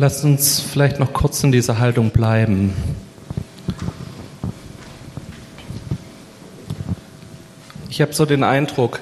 [0.00, 2.72] Lasst uns vielleicht noch kurz in dieser Haltung bleiben.
[7.90, 9.00] Ich habe so den Eindruck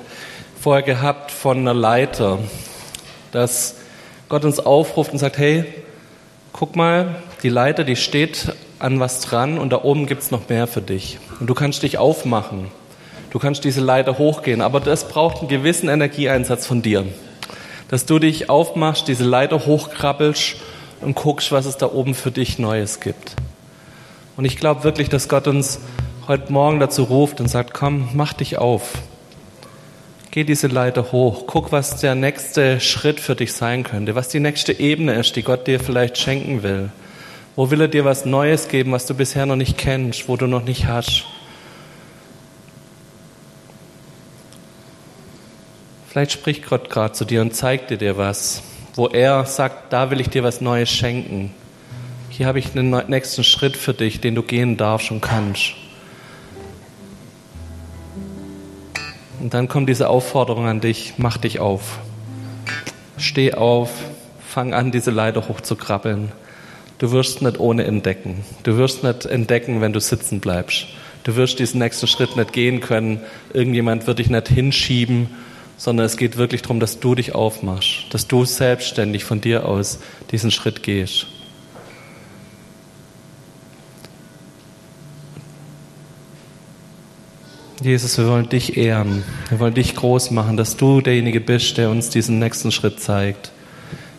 [0.58, 2.38] vorher gehabt von einer Leiter,
[3.30, 3.74] dass
[4.30, 5.66] Gott uns aufruft und sagt, hey,
[6.54, 10.48] guck mal, die Leiter, die steht an was dran und da oben gibt es noch
[10.48, 11.18] mehr für dich.
[11.40, 12.68] Und du kannst dich aufmachen.
[13.28, 17.04] Du kannst diese Leiter hochgehen, aber das braucht einen gewissen Energieeinsatz von dir.
[17.88, 20.56] Dass du dich aufmachst, diese Leiter hochkrabbelst
[21.00, 23.36] und guckst, was es da oben für dich Neues gibt.
[24.36, 25.80] Und ich glaube wirklich, dass Gott uns
[26.28, 28.94] heute Morgen dazu ruft und sagt, komm, mach dich auf.
[30.30, 31.44] Geh diese Leiter hoch.
[31.46, 35.42] Guck, was der nächste Schritt für dich sein könnte, was die nächste Ebene ist, die
[35.42, 36.90] Gott dir vielleicht schenken will.
[37.54, 40.46] Wo will er dir was Neues geben, was du bisher noch nicht kennst, wo du
[40.46, 41.24] noch nicht hast?
[46.10, 48.62] Vielleicht spricht Gott gerade zu dir und zeigt dir dir was,
[48.96, 51.54] wo er sagt, da will ich dir was Neues schenken.
[52.30, 55.74] Hier habe ich einen nächsten Schritt für dich, den du gehen darfst und kannst.
[59.40, 61.98] Und dann kommt diese Aufforderung an dich, mach dich auf.
[63.18, 63.90] Steh auf,
[64.46, 66.32] fang an, diese Leiter hochzukrabbeln.
[66.98, 68.44] Du wirst nicht ohne entdecken.
[68.62, 70.86] Du wirst nicht entdecken, wenn du sitzen bleibst.
[71.24, 73.20] Du wirst diesen nächsten Schritt nicht gehen können.
[73.52, 75.28] Irgendjemand wird dich nicht hinschieben,
[75.76, 79.98] sondern es geht wirklich darum, dass du dich aufmachst, dass du selbstständig von dir aus
[80.30, 81.26] diesen Schritt gehst.
[87.82, 89.22] Jesus, wir wollen dich ehren.
[89.50, 93.52] Wir wollen dich groß machen, dass du derjenige bist, der uns diesen nächsten Schritt zeigt.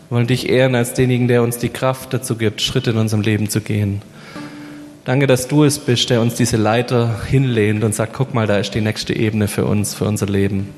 [0.08, 3.22] Wir wollen dich ehren als denjenigen, der uns die Kraft dazu gibt, Schritte in unserem
[3.22, 4.00] Leben zu gehen.
[5.04, 8.58] Danke, dass du es bist, der uns diese Leiter hinlehnt und sagt, guck mal, da
[8.58, 10.68] ist die nächste Ebene für uns, für unser Leben.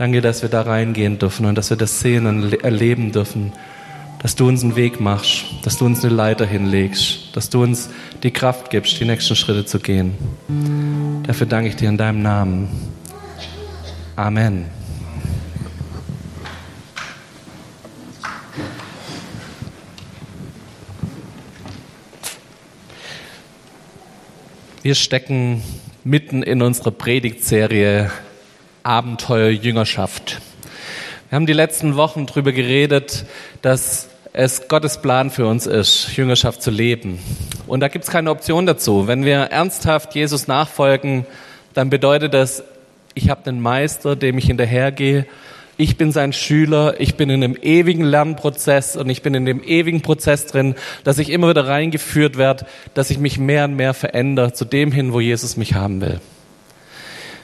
[0.00, 3.52] Danke, dass wir da reingehen dürfen und dass wir das sehen und erleben dürfen,
[4.22, 7.90] dass du uns einen Weg machst, dass du uns eine Leiter hinlegst, dass du uns
[8.22, 10.14] die Kraft gibst, die nächsten Schritte zu gehen.
[11.26, 12.70] Dafür danke ich dir in deinem Namen.
[14.16, 14.64] Amen.
[24.80, 25.62] Wir stecken
[26.04, 28.10] mitten in unserer Predigtserie
[28.82, 30.40] Abenteuer Jüngerschaft.
[31.28, 33.24] Wir haben die letzten Wochen darüber geredet,
[33.62, 37.18] dass es Gottes Plan für uns ist, Jüngerschaft zu leben.
[37.66, 39.06] Und da gibt es keine Option dazu.
[39.06, 41.26] Wenn wir ernsthaft Jesus nachfolgen,
[41.74, 42.62] dann bedeutet das,
[43.14, 45.26] ich habe einen Meister, dem ich hinterhergehe
[45.80, 49.62] ich bin sein Schüler, ich bin in einem ewigen Lernprozess und ich bin in dem
[49.62, 50.74] ewigen Prozess drin,
[51.04, 54.92] dass ich immer wieder reingeführt werde, dass ich mich mehr und mehr verändere zu dem
[54.92, 56.20] hin, wo Jesus mich haben will.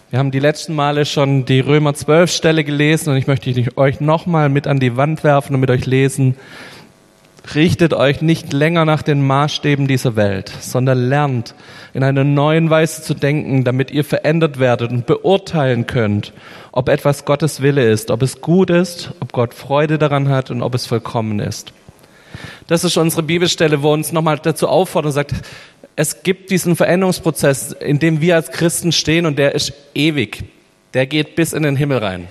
[0.09, 4.01] Wir haben die letzten Male schon die Römer 12 Stelle gelesen und ich möchte euch
[4.01, 6.37] nochmal mit an die Wand werfen und mit euch lesen.
[7.57, 11.57] Richtet euch nicht länger nach den Maßstäben dieser Welt, sondern lernt
[11.93, 16.33] in einer neuen Weise zu denken, damit ihr verändert werdet und beurteilen könnt,
[16.71, 20.63] ob etwas Gottes Wille ist, ob es gut ist, ob Gott Freude daran hat und
[20.63, 21.73] ob es vollkommen ist.
[22.69, 25.35] Das ist unsere Bibelstelle, wo uns nochmal dazu auffordert und sagt,
[25.97, 30.45] es gibt diesen Veränderungsprozess, in dem wir als Christen stehen und der ist ewig.
[30.95, 32.29] Der geht bis in den Himmel rein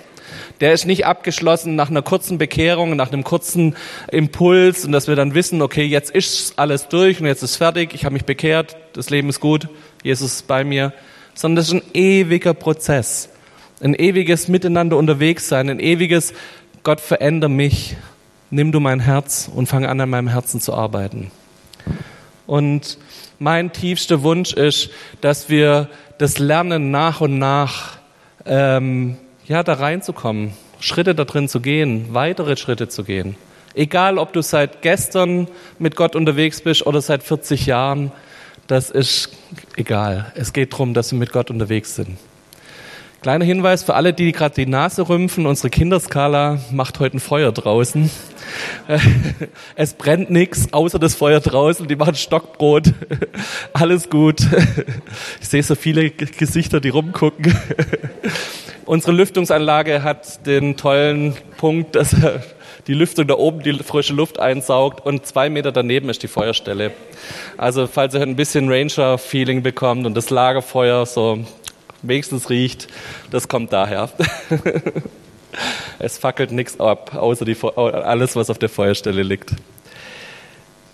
[0.61, 3.75] der ist nicht abgeschlossen nach einer kurzen Bekehrung, nach einem kurzen
[4.11, 7.93] Impuls und dass wir dann wissen, okay, jetzt ist alles durch und jetzt ist fertig,
[7.93, 9.67] ich habe mich bekehrt, das Leben ist gut,
[10.03, 10.93] Jesus ist bei mir,
[11.33, 13.29] sondern das ist ein ewiger Prozess,
[13.81, 16.33] ein ewiges Miteinander unterwegs sein, ein ewiges
[16.83, 17.97] Gott verändere mich,
[18.51, 21.31] nimm du mein Herz und fange an, an meinem Herzen zu arbeiten.
[22.45, 22.99] Und
[23.40, 24.90] mein tiefster Wunsch ist,
[25.22, 27.97] dass wir das Lernen nach und nach
[28.46, 33.35] ähm, ja, da reinzukommen, Schritte da drin zu gehen, weitere Schritte zu gehen.
[33.74, 35.47] Egal, ob du seit gestern
[35.79, 38.12] mit Gott unterwegs bist oder seit 40 Jahren,
[38.68, 39.29] das ist
[39.75, 40.31] egal.
[40.35, 42.18] Es geht darum, dass wir mit Gott unterwegs sind.
[43.25, 45.47] Kleiner Hinweis für alle, die gerade die Nase rümpfen.
[45.47, 48.12] Unsere Kinderskala macht heute ein Feuer draußen.
[49.75, 51.88] Es brennt nichts, außer das Feuer draußen.
[51.88, 52.94] Die machen Stockbrot.
[53.74, 54.42] Alles gut.
[55.42, 57.57] Ich sehe so viele Gesichter, die rumgucken.
[58.86, 62.16] Unsere Lüftungsanlage hat den tollen Punkt, dass
[62.86, 66.92] die Lüftung da oben die frische Luft einsaugt und zwei Meter daneben ist die Feuerstelle.
[67.57, 71.44] Also falls ihr ein bisschen Ranger-Feeling bekommt und das Lagerfeuer so
[72.07, 72.88] wenigstens riecht,
[73.31, 74.10] das kommt daher.
[76.00, 79.52] es fackelt nichts ab, außer die, alles, was auf der Feuerstelle liegt.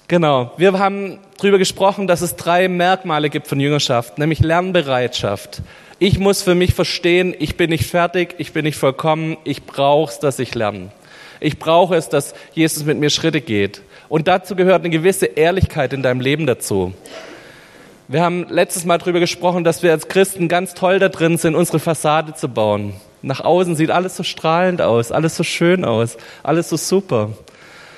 [0.08, 0.52] Genau.
[0.58, 5.62] Wir haben darüber gesprochen, dass es drei Merkmale gibt von Jüngerschaft, nämlich Lernbereitschaft,
[6.04, 10.12] ich muss für mich verstehen, ich bin nicht fertig, ich bin nicht vollkommen, ich brauche
[10.12, 10.90] es, dass ich lerne.
[11.40, 13.84] Ich brauche es, dass Jesus mit mir Schritte geht.
[14.10, 16.96] Und dazu gehört eine gewisse Ehrlichkeit in deinem Leben dazu.
[18.12, 21.56] Wir haben letztes Mal darüber gesprochen, dass wir als Christen ganz toll da drin sind,
[21.56, 22.92] unsere Fassade zu bauen.
[23.22, 27.30] Nach außen sieht alles so strahlend aus, alles so schön aus, alles so super.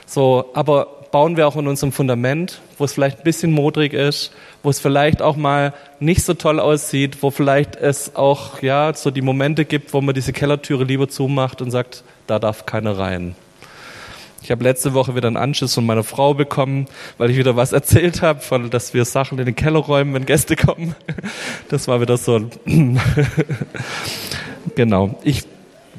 [0.06, 4.32] So, aber bauen wir auch in unserem Fundament, wo es vielleicht ein bisschen modrig ist,
[4.62, 9.10] wo es vielleicht auch mal nicht so toll aussieht, wo vielleicht es auch ja so
[9.10, 13.36] die Momente gibt, wo man diese Kellertüre lieber zumacht und sagt, da darf keiner rein.
[14.44, 16.88] Ich habe letzte Woche wieder einen Anschiss von meiner Frau bekommen,
[17.18, 20.26] weil ich wieder was erzählt habe, von, dass wir Sachen in den Keller räumen, wenn
[20.26, 20.96] Gäste kommen.
[21.70, 22.50] Das war wieder so
[24.76, 25.18] genau.
[25.24, 25.44] Ich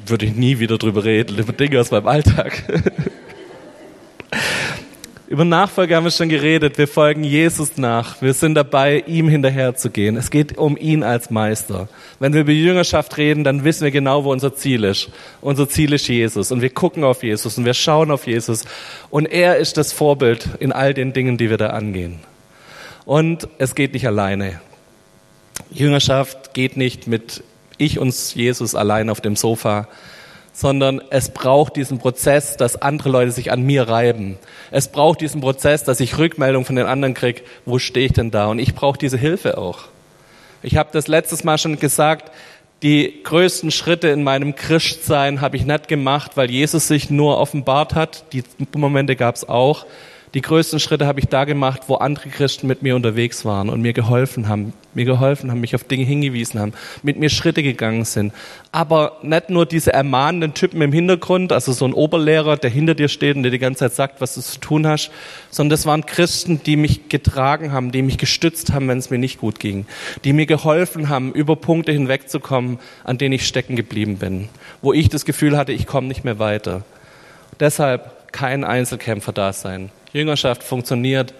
[0.05, 2.63] würde nie wieder drüber reden, über Dinge aus meinem Alltag.
[5.35, 6.77] Über Nachfolge haben wir schon geredet.
[6.77, 8.21] Wir folgen Jesus nach.
[8.21, 10.15] Wir sind dabei, ihm hinterherzugehen.
[10.15, 11.89] Es geht um ihn als Meister.
[12.21, 15.09] Wenn wir über Jüngerschaft reden, dann wissen wir genau, wo unser Ziel ist.
[15.41, 16.53] Unser Ziel ist Jesus.
[16.53, 18.63] Und wir gucken auf Jesus und wir schauen auf Jesus.
[19.09, 22.21] Und er ist das Vorbild in all den Dingen, die wir da angehen.
[23.03, 24.61] Und es geht nicht alleine.
[25.69, 27.43] Jüngerschaft geht nicht mit
[27.77, 29.89] ich und Jesus allein auf dem Sofa,
[30.55, 34.37] sondern es braucht diesen Prozess, dass andere Leute sich an mir reiben.
[34.71, 38.31] Es braucht diesen Prozess, dass ich Rückmeldung von den anderen kriege, wo stehe ich denn
[38.31, 38.47] da?
[38.47, 39.79] Und ich brauche diese Hilfe auch.
[40.63, 42.31] Ich habe das letztes Mal schon gesagt,
[42.83, 47.93] die größten Schritte in meinem Christsein habe ich nicht gemacht, weil Jesus sich nur offenbart
[47.93, 48.23] hat.
[48.31, 48.43] Die
[48.75, 49.85] Momente gab es auch,
[50.35, 53.81] die größten Schritte habe ich da gemacht, wo andere Christen mit mir unterwegs waren und
[53.81, 56.73] mir geholfen haben, mir geholfen haben, mich auf Dinge hingewiesen haben,
[57.03, 58.33] mit mir Schritte gegangen sind.
[58.73, 63.07] Aber nicht nur diese ermahnenden Typen im Hintergrund, also so ein Oberlehrer, der hinter dir
[63.07, 65.09] steht und dir die ganze Zeit sagt, was du zu tun hast,
[65.51, 69.19] sondern das waren Christen, die mich getragen haben, die mich gestützt haben, wenn es mir
[69.19, 69.85] nicht gut ging,
[70.25, 74.49] die mir geholfen haben, über Punkte hinwegzukommen, an denen ich stecken geblieben bin,
[74.81, 76.83] wo ich das Gefühl hatte, ich komme nicht mehr weiter.
[77.61, 79.91] Deshalb kein Einzelkämpfer da sein.
[80.15, 81.33] Jüngerschaft funktioniert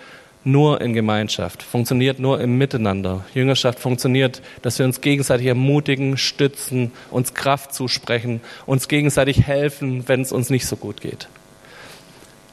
[0.44, 3.24] nur in Gemeinschaft, funktioniert nur im Miteinander.
[3.34, 10.20] Jüngerschaft funktioniert, dass wir uns gegenseitig ermutigen, stützen, uns Kraft zusprechen, uns gegenseitig helfen, wenn
[10.20, 11.30] es uns nicht so gut geht.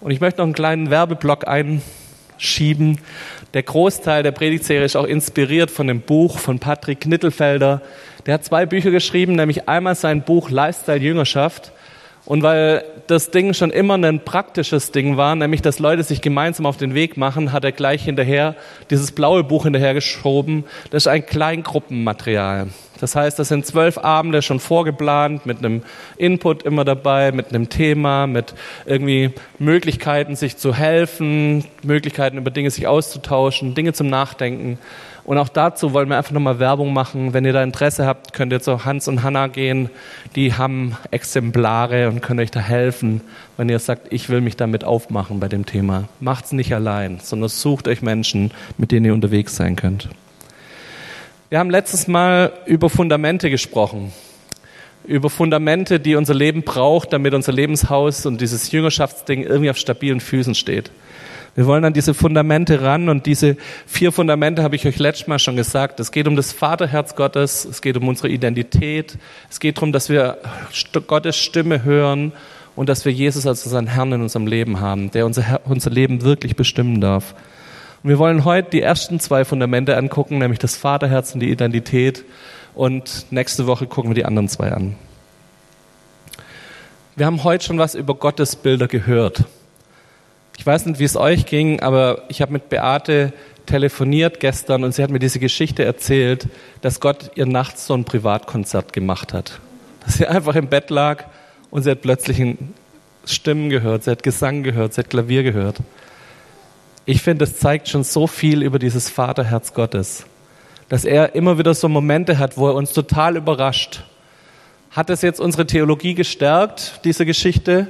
[0.01, 2.99] Und ich möchte noch einen kleinen Werbeblock einschieben.
[3.53, 7.83] Der Großteil der Predigtserie ist auch inspiriert von dem Buch von Patrick Knittelfelder.
[8.27, 11.73] Der hat zwei Bücher geschrieben, nämlich einmal sein Buch Lifestyle Jüngerschaft
[12.25, 16.67] und weil das Ding schon immer ein praktisches Ding war, nämlich dass Leute sich gemeinsam
[16.67, 18.55] auf den Weg machen, hat er gleich hinterher
[18.91, 20.65] dieses blaue Buch hinterhergeschoben.
[20.91, 22.69] Das ist ein Kleingruppenmaterial.
[23.01, 25.83] Das heißt, das sind zwölf Abende schon vorgeplant, mit einem
[26.17, 28.55] Input immer dabei, mit einem Thema, mit
[28.87, 34.79] irgendwie Möglichkeiten, sich zu helfen, Möglichkeiten über Dinge sich auszutauschen, Dinge zum Nachdenken.
[35.25, 37.33] Und auch dazu wollen wir einfach nochmal Werbung machen.
[37.33, 39.89] Wenn ihr da Interesse habt, könnt ihr zu Hans und Hanna gehen.
[40.35, 43.21] Die haben Exemplare und können euch da helfen,
[43.57, 46.09] wenn ihr sagt, ich will mich damit aufmachen bei dem Thema.
[46.19, 50.09] Macht's nicht allein, sondern sucht euch Menschen, mit denen ihr unterwegs sein könnt.
[51.51, 54.13] Wir haben letztes Mal über Fundamente gesprochen.
[55.05, 60.21] Über Fundamente, die unser Leben braucht, damit unser Lebenshaus und dieses Jüngerschaftsding irgendwie auf stabilen
[60.21, 60.91] Füßen steht.
[61.55, 65.39] Wir wollen an diese Fundamente ran und diese vier Fundamente habe ich euch letztes Mal
[65.39, 66.01] schon gesagt.
[66.01, 69.19] Es geht um das Vaterherz Gottes, es geht um unsere Identität,
[69.51, 70.39] es geht darum, dass wir
[71.07, 72.33] Gottes Stimme hören
[72.75, 76.23] und dass wir Jesus als unseren Herrn in unserem Leben haben, der unser, unser Leben
[76.23, 77.35] wirklich bestimmen darf.
[78.03, 82.25] Und wir wollen heute die ersten zwei Fundamente angucken, nämlich das Vaterherz und die Identität.
[82.75, 84.95] Und nächste Woche gucken wir die anderen zwei an.
[87.15, 89.45] Wir haben heute schon was über Gottesbilder gehört.
[90.59, 93.33] Ich weiß nicht, wie es euch ging, aber ich habe mit Beate
[93.67, 96.49] telefoniert gestern und sie hat mir diese Geschichte erzählt,
[96.81, 99.61] dass Gott ihr nachts so ein Privatkonzert gemacht hat.
[100.05, 101.25] Dass sie einfach im Bett lag
[101.71, 102.57] und sie hat plötzlich
[103.25, 105.79] Stimmen gehört, sie hat Gesang gehört, sie hat Klavier gehört.
[107.05, 110.25] Ich finde, das zeigt schon so viel über dieses Vaterherz Gottes,
[110.89, 114.05] dass er immer wieder so Momente hat, wo er uns total überrascht.
[114.91, 117.89] Hat es jetzt unsere Theologie gestärkt, diese Geschichte?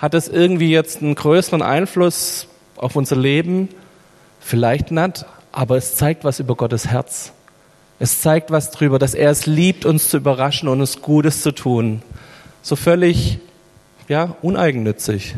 [0.00, 3.68] Hat es irgendwie jetzt einen größeren Einfluss auf unser Leben?
[4.40, 7.32] Vielleicht nicht, aber es zeigt was über Gottes Herz.
[7.98, 11.52] Es zeigt was darüber, dass er es liebt, uns zu überraschen und uns Gutes zu
[11.52, 12.00] tun.
[12.62, 13.40] So völlig,
[14.08, 15.34] ja, uneigennützig.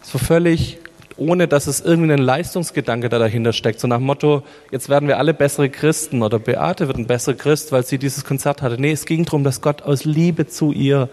[0.00, 0.78] So völlig,
[1.18, 3.78] ohne dass es irgendwie ein Leistungsgedanke da dahinter steckt.
[3.78, 7.34] So nach dem Motto, jetzt werden wir alle bessere Christen oder Beate wird ein besserer
[7.34, 8.80] Christ, weil sie dieses Konzert hatte.
[8.80, 11.10] Nee, es ging darum, dass Gott aus Liebe zu ihr,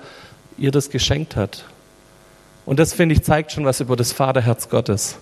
[0.57, 1.65] ihr das geschenkt hat.
[2.69, 5.17] Und das, finde ich, zeigt schon was über das Vaterherz Gottes.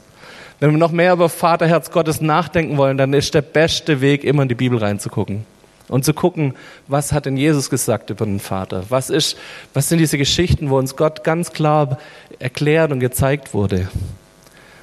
[0.59, 4.43] Wenn wir noch mehr über Vaterherz Gottes nachdenken wollen, dann ist der beste Weg, immer
[4.43, 5.45] in die Bibel reinzugucken.
[5.87, 6.55] und zu gucken,
[6.89, 8.83] was hat denn Jesus gesagt über den Vater?
[8.89, 9.37] Was ist,
[9.73, 11.99] was sind diese Geschichten, wo uns Gott ganz klar
[12.37, 13.87] erklärt und gezeigt wurde?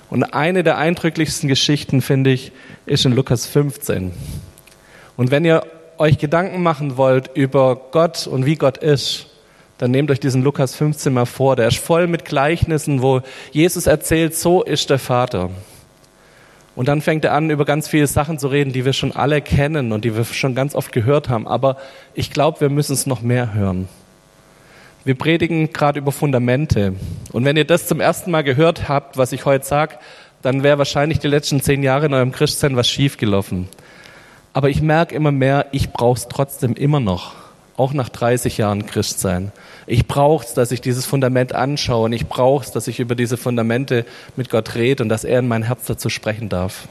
[0.09, 2.51] Und eine der eindrücklichsten Geschichten, finde ich,
[2.87, 4.13] ist in Lukas 15.
[5.19, 5.67] Und wenn ihr
[5.99, 9.27] euch Gedanken machen wollt über Gott und wie Gott ist,
[9.79, 11.57] dann nehmt euch diesen Lukas 15 mal vor.
[11.57, 15.51] Der ist voll mit Gleichnissen, wo Jesus erzählt, so ist der Vater.
[16.77, 19.41] Und dann fängt er an, über ganz viele Sachen zu reden, die wir schon alle
[19.41, 21.47] kennen und die wir schon ganz oft gehört haben.
[21.47, 21.77] Aber
[22.15, 23.89] ich glaube, wir müssen es noch mehr hören.
[25.05, 26.95] Wir predigen gerade über Fundamente.
[27.33, 29.97] Und wenn ihr das zum ersten Mal gehört habt, was ich heute sage,
[30.43, 33.69] dann wäre wahrscheinlich die letzten zehn Jahre in eurem Christsein was schiefgelaufen.
[34.53, 37.44] Aber ich merke immer mehr, ich brauche es trotzdem immer noch
[37.77, 39.53] auch nach 30 Jahren Christsein.
[39.87, 43.15] Ich brauche es, dass ich dieses Fundament anschaue und ich brauche es, dass ich über
[43.15, 44.05] diese Fundamente
[44.37, 46.89] mit Gott rede und dass er in mein Herz dazu sprechen darf.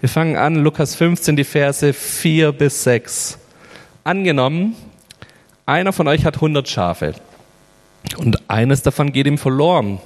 [0.00, 3.38] Wir fangen an, Lukas 15, die Verse 4 bis 6.
[4.02, 4.74] Angenommen,
[5.66, 7.14] einer von euch hat 100 Schafe
[8.16, 10.00] und eines davon geht ihm verloren.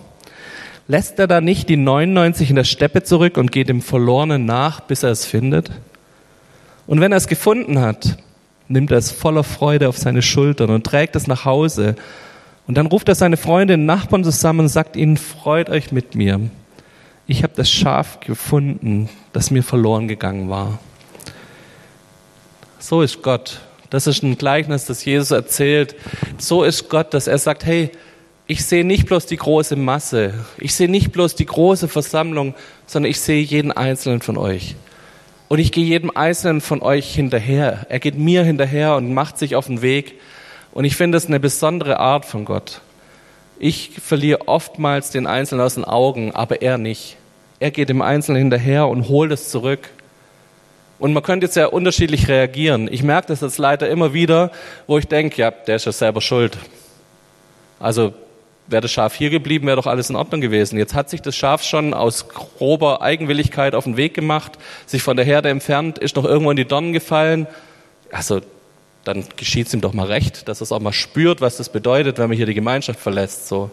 [0.88, 4.80] Lässt er da nicht die 99 in der Steppe zurück und geht dem Verlorenen nach,
[4.80, 5.70] bis er es findet?
[6.86, 8.18] Und wenn er es gefunden hat,
[8.68, 11.96] nimmt er es voller Freude auf seine Schultern und trägt es nach Hause.
[12.66, 16.14] Und dann ruft er seine Freunde und Nachbarn zusammen und sagt ihnen, freut euch mit
[16.14, 16.40] mir.
[17.26, 20.78] Ich habe das Schaf gefunden, das mir verloren gegangen war.
[22.78, 23.60] So ist Gott.
[23.90, 25.94] Das ist ein Gleichnis, das Jesus erzählt.
[26.38, 27.90] So ist Gott, dass er sagt, hey,
[28.46, 32.54] ich sehe nicht bloß die große Masse, ich sehe nicht bloß die große Versammlung,
[32.86, 34.76] sondern ich sehe jeden einzelnen von euch.
[35.48, 37.86] Und ich gehe jedem Einzelnen von euch hinterher.
[37.88, 40.20] Er geht mir hinterher und macht sich auf den Weg.
[40.72, 42.80] Und ich finde es eine besondere Art von Gott.
[43.58, 47.16] Ich verliere oftmals den Einzelnen aus den Augen, aber er nicht.
[47.60, 49.90] Er geht dem Einzelnen hinterher und holt es zurück.
[50.98, 52.88] Und man könnte jetzt ja unterschiedlich reagieren.
[52.90, 54.50] Ich merke das jetzt leider immer wieder,
[54.86, 56.56] wo ich denke, ja, der ist ja selber schuld.
[57.78, 58.14] Also
[58.66, 60.78] wäre das Schaf hier geblieben, wäre doch alles in Ordnung gewesen.
[60.78, 64.52] Jetzt hat sich das Schaf schon aus grober Eigenwilligkeit auf den Weg gemacht,
[64.86, 67.46] sich von der Herde entfernt, ist noch irgendwo in die Dornen gefallen.
[68.10, 68.40] Also
[69.04, 72.18] dann geschieht es ihm doch mal recht, dass es auch mal spürt, was das bedeutet,
[72.18, 73.48] wenn man hier die Gemeinschaft verlässt.
[73.48, 73.70] So,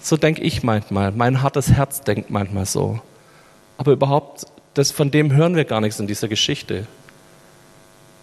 [0.00, 1.12] so denke ich manchmal.
[1.12, 3.00] Mein hartes Herz denkt manchmal so.
[3.78, 6.86] Aber überhaupt, das, von dem hören wir gar nichts in dieser Geschichte.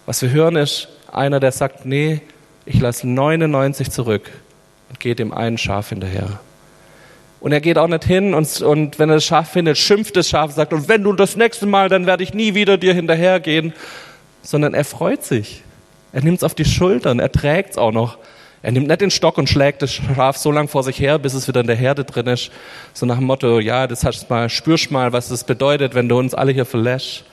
[0.06, 2.20] Was wir hören ist einer, der sagt, nee,
[2.64, 4.30] ich lasse 99 zurück
[4.90, 6.40] und geht dem einen Schaf hinterher.
[7.40, 10.28] Und er geht auch nicht hin und, und wenn er das Schaf findet, schimpft das
[10.28, 12.92] Schaf und sagt, und wenn du das nächste Mal, dann werde ich nie wieder dir
[12.92, 13.72] hinterhergehen.
[14.42, 15.62] Sondern er freut sich.
[16.12, 18.18] Er nimmt es auf die Schultern, er trägt es auch noch.
[18.62, 21.32] Er nimmt nicht den Stock und schlägt das Schaf so lang vor sich her, bis
[21.32, 22.50] es wieder in der Herde drin ist.
[22.92, 26.18] So nach dem Motto, ja, das hast mal, spürst mal, was das bedeutet, wenn du
[26.18, 27.24] uns alle hier verlässt.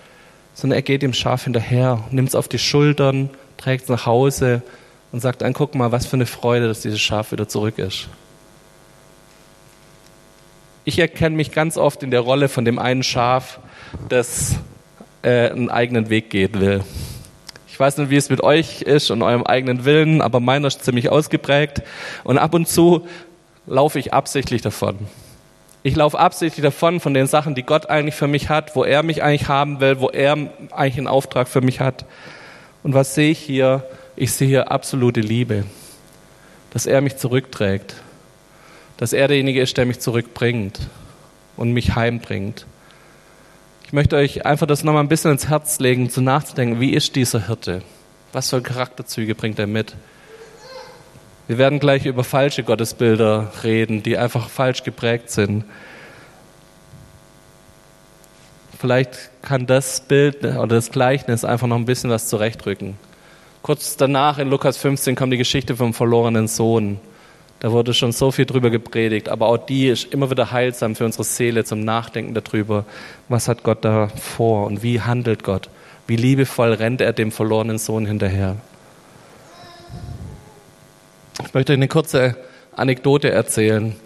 [0.53, 4.61] Sondern er geht dem Schaf hinterher, nimmt es auf die Schultern, trägt es nach Hause
[5.11, 8.07] und sagt, dann guck mal, was für eine Freude, dass dieses Schaf wieder zurück ist.
[10.85, 13.59] Ich erkenne mich ganz oft in der Rolle von dem einen Schaf,
[14.09, 14.55] das
[15.21, 16.83] äh, einen eigenen Weg gehen will.
[17.67, 20.83] Ich weiß nicht, wie es mit euch ist und eurem eigenen Willen, aber meiner ist
[20.83, 21.83] ziemlich ausgeprägt.
[22.23, 23.05] Und ab und zu
[23.67, 24.97] laufe ich absichtlich davon.
[25.83, 29.03] Ich laufe absichtlich davon von den Sachen, die Gott eigentlich für mich hat, wo er
[29.03, 30.33] mich eigentlich haben will, wo er
[30.71, 32.05] eigentlich einen Auftrag für mich hat.
[32.81, 33.83] Und was sehe ich hier?
[34.19, 35.65] Ich sehe absolute Liebe,
[36.71, 37.97] dass er mich zurückträgt,
[38.97, 40.79] dass er derjenige ist, der mich zurückbringt
[41.55, 42.65] und mich heimbringt.
[43.86, 47.15] Ich möchte euch einfach das nochmal ein bisschen ins Herz legen, zu nachzudenken, wie ist
[47.15, 47.83] dieser Hirte?
[48.33, 49.95] Was für Charakterzüge bringt er mit?
[51.45, 55.63] Wir werden gleich über falsche Gottesbilder reden, die einfach falsch geprägt sind.
[58.79, 62.97] Vielleicht kann das Bild oder das Gleichnis einfach noch ein bisschen was zurechtrücken.
[63.67, 67.01] Kurz danach in Lukas 15 kommt die Geschichte vom verlorenen Sohn.
[67.59, 71.03] Da wurde schon so viel drüber gepredigt, aber auch die ist immer wieder heilsam für
[71.03, 72.86] unsere Seele zum Nachdenken darüber,
[73.27, 75.69] was hat Gott da vor und wie handelt Gott,
[76.07, 78.55] wie liebevoll rennt er dem verlorenen Sohn hinterher.
[81.45, 82.38] Ich möchte eine kurze
[82.71, 83.97] Anekdote erzählen.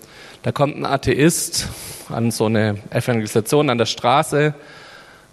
[0.42, 1.70] Da kommt ein Atheist
[2.10, 4.56] an so eine Evangelisation an der Straße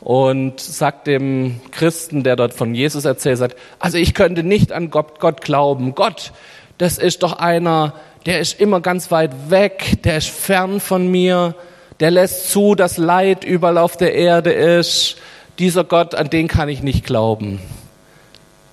[0.01, 4.91] und sagt dem Christen, der dort von Jesus erzählt, sagt, also ich könnte nicht an
[4.91, 5.95] Gott, Gott glauben.
[5.95, 6.33] Gott,
[6.79, 7.95] das ist doch einer,
[8.27, 11.55] der ist immer ganz weit weg, der ist fern von mir,
[12.01, 15.17] der lässt zu, dass Leid überall auf der Erde ist.
[15.59, 17.59] Dieser Gott, an den kann ich nicht glauben.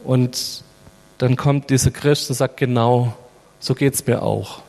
[0.03, 0.63] Und
[1.17, 3.13] dann kommt dieser Christ und sagt, genau,
[3.60, 4.60] so geht's mir auch.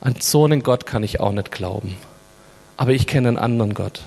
[0.00, 1.96] An so einen Gott kann ich auch nicht glauben.
[2.76, 4.00] Aber ich kenne einen anderen Gott.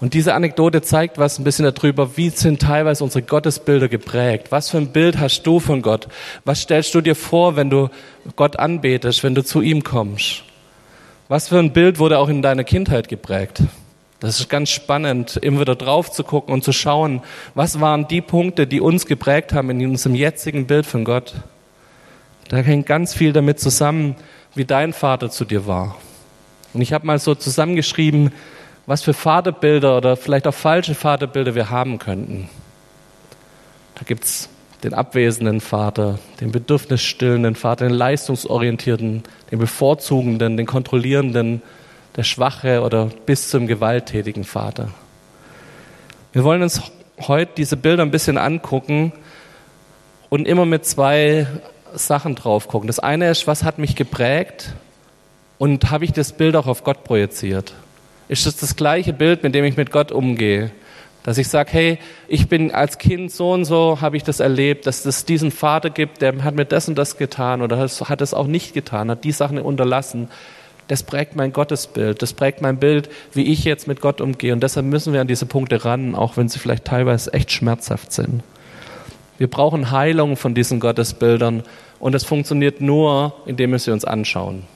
[0.00, 4.46] Und diese Anekdote zeigt was ein bisschen darüber, wie sind teilweise unsere Gottesbilder geprägt.
[4.50, 6.08] Was für ein Bild hast du von Gott?
[6.44, 7.90] Was stellst du dir vor, wenn du
[8.34, 10.44] Gott anbetest, wenn du zu ihm kommst?
[11.28, 13.62] Was für ein Bild wurde auch in deiner Kindheit geprägt?
[14.20, 17.22] Das ist ganz spannend, immer wieder drauf zu gucken und zu schauen,
[17.54, 21.34] was waren die Punkte, die uns geprägt haben in unserem jetzigen Bild von Gott.
[22.48, 24.16] Da hängt ganz viel damit zusammen,
[24.54, 25.96] wie dein Vater zu dir war.
[26.72, 28.32] Und ich habe mal so zusammengeschrieben,
[28.90, 32.50] was für Vaterbilder oder vielleicht auch falsche Vaterbilder wir haben könnten.
[33.94, 34.48] Da gibt es
[34.82, 41.62] den abwesenden Vater, den bedürfnisstillenden Vater, den leistungsorientierten, den bevorzugenden, den kontrollierenden,
[42.16, 44.88] der schwache oder bis zum gewalttätigen Vater.
[46.32, 46.82] Wir wollen uns
[47.20, 49.12] heute diese Bilder ein bisschen angucken
[50.30, 51.46] und immer mit zwei
[51.94, 52.88] Sachen drauf gucken.
[52.88, 54.74] Das eine ist, was hat mich geprägt
[55.58, 57.72] und habe ich das Bild auch auf Gott projiziert?
[58.30, 60.70] Ist das das gleiche Bild, mit dem ich mit Gott umgehe?
[61.24, 64.86] Dass ich sage, hey, ich bin als Kind so und so, habe ich das erlebt,
[64.86, 68.32] dass es diesen Vater gibt, der hat mir das und das getan oder hat es
[68.32, 70.28] auch nicht getan, hat die Sachen unterlassen.
[70.86, 74.52] Das prägt mein Gottesbild, das prägt mein Bild, wie ich jetzt mit Gott umgehe.
[74.52, 78.12] Und deshalb müssen wir an diese Punkte ran, auch wenn sie vielleicht teilweise echt schmerzhaft
[78.12, 78.44] sind.
[79.38, 81.64] Wir brauchen Heilung von diesen Gottesbildern
[81.98, 84.68] und es funktioniert nur, indem wir sie uns anschauen.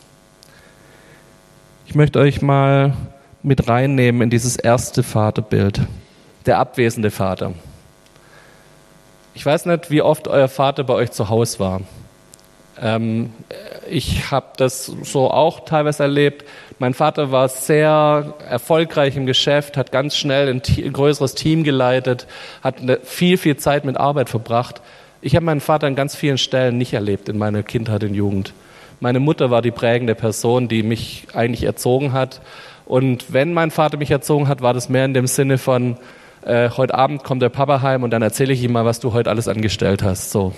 [1.87, 2.95] Ich möchte euch mal
[3.45, 5.83] mit reinnehmen in dieses erste Vaterbild,
[6.47, 7.53] der abwesende Vater.
[9.35, 11.81] Ich weiß nicht, wie oft euer Vater bei euch zu Hause war.
[12.81, 13.33] Ähm,
[13.89, 16.45] ich habe das so auch teilweise erlebt.
[16.79, 22.27] Mein Vater war sehr erfolgreich im Geschäft, hat ganz schnell ein, ein größeres Team geleitet,
[22.63, 24.81] hat viel, viel Zeit mit Arbeit verbracht.
[25.21, 28.55] Ich habe meinen Vater an ganz vielen Stellen nicht erlebt in meiner Kindheit und Jugend.
[29.01, 32.41] Meine Mutter war die prägende Person, die mich eigentlich erzogen hat.
[32.87, 35.97] Und wenn mein Vater mich erzogen hat, war das mehr in dem Sinne von,
[36.45, 39.15] äh, heute Abend kommt der Papa heim und dann erzähle ich ihm mal, was du
[39.15, 40.31] heute alles angestellt hast.
[40.31, 40.53] So.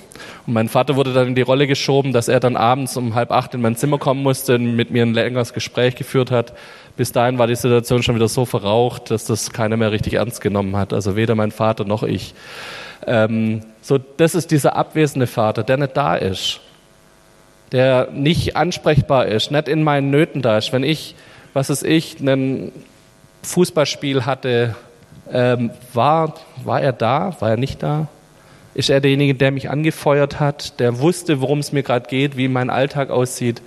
[0.47, 3.31] Und mein Vater wurde dann in die Rolle geschoben, dass er dann abends um halb
[3.31, 6.55] acht in mein Zimmer kommen musste und mit mir ein längeres Gespräch geführt hat.
[6.97, 10.41] Bis dahin war die Situation schon wieder so verraucht, dass das keiner mehr richtig ernst
[10.41, 10.93] genommen hat.
[10.93, 12.35] Also weder mein Vater noch ich.
[13.07, 16.61] Ähm, so, das ist dieser abwesende Vater, der nicht da ist,
[17.71, 20.73] der nicht ansprechbar ist, nicht in meinen Nöten da ist.
[20.73, 21.15] Wenn ich,
[21.57, 22.71] was ist ich, ein
[23.43, 24.77] Fußballspiel hatte
[25.33, 27.35] ähm, war, war er da?
[27.41, 28.09] War er nicht da?
[28.75, 32.49] Ist er derjenige, der mich angefeuert hat, der wusste, worum es mir gerade geht, wie
[32.49, 33.63] mein Alltag aussieht?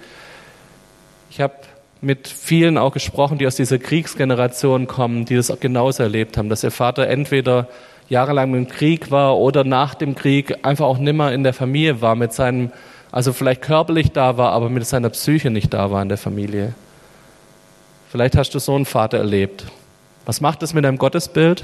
[1.32, 1.56] Ich habe
[2.00, 6.64] mit vielen auch gesprochen, die aus dieser Kriegsgeneration kommen, die das genauso erlebt haben, dass
[6.64, 7.68] ihr Vater entweder
[8.08, 12.14] jahrelang im Krieg war oder nach dem Krieg einfach auch nimmer in der Familie war,
[12.14, 12.72] mit seinem,
[13.12, 16.76] also vielleicht körperlich da war, aber mit seiner Psyche nicht da war in der Familie.
[18.12, 19.66] Vielleicht hast du so einen Vater erlebt.
[20.26, 21.64] Was macht es mit deinem Gottesbild?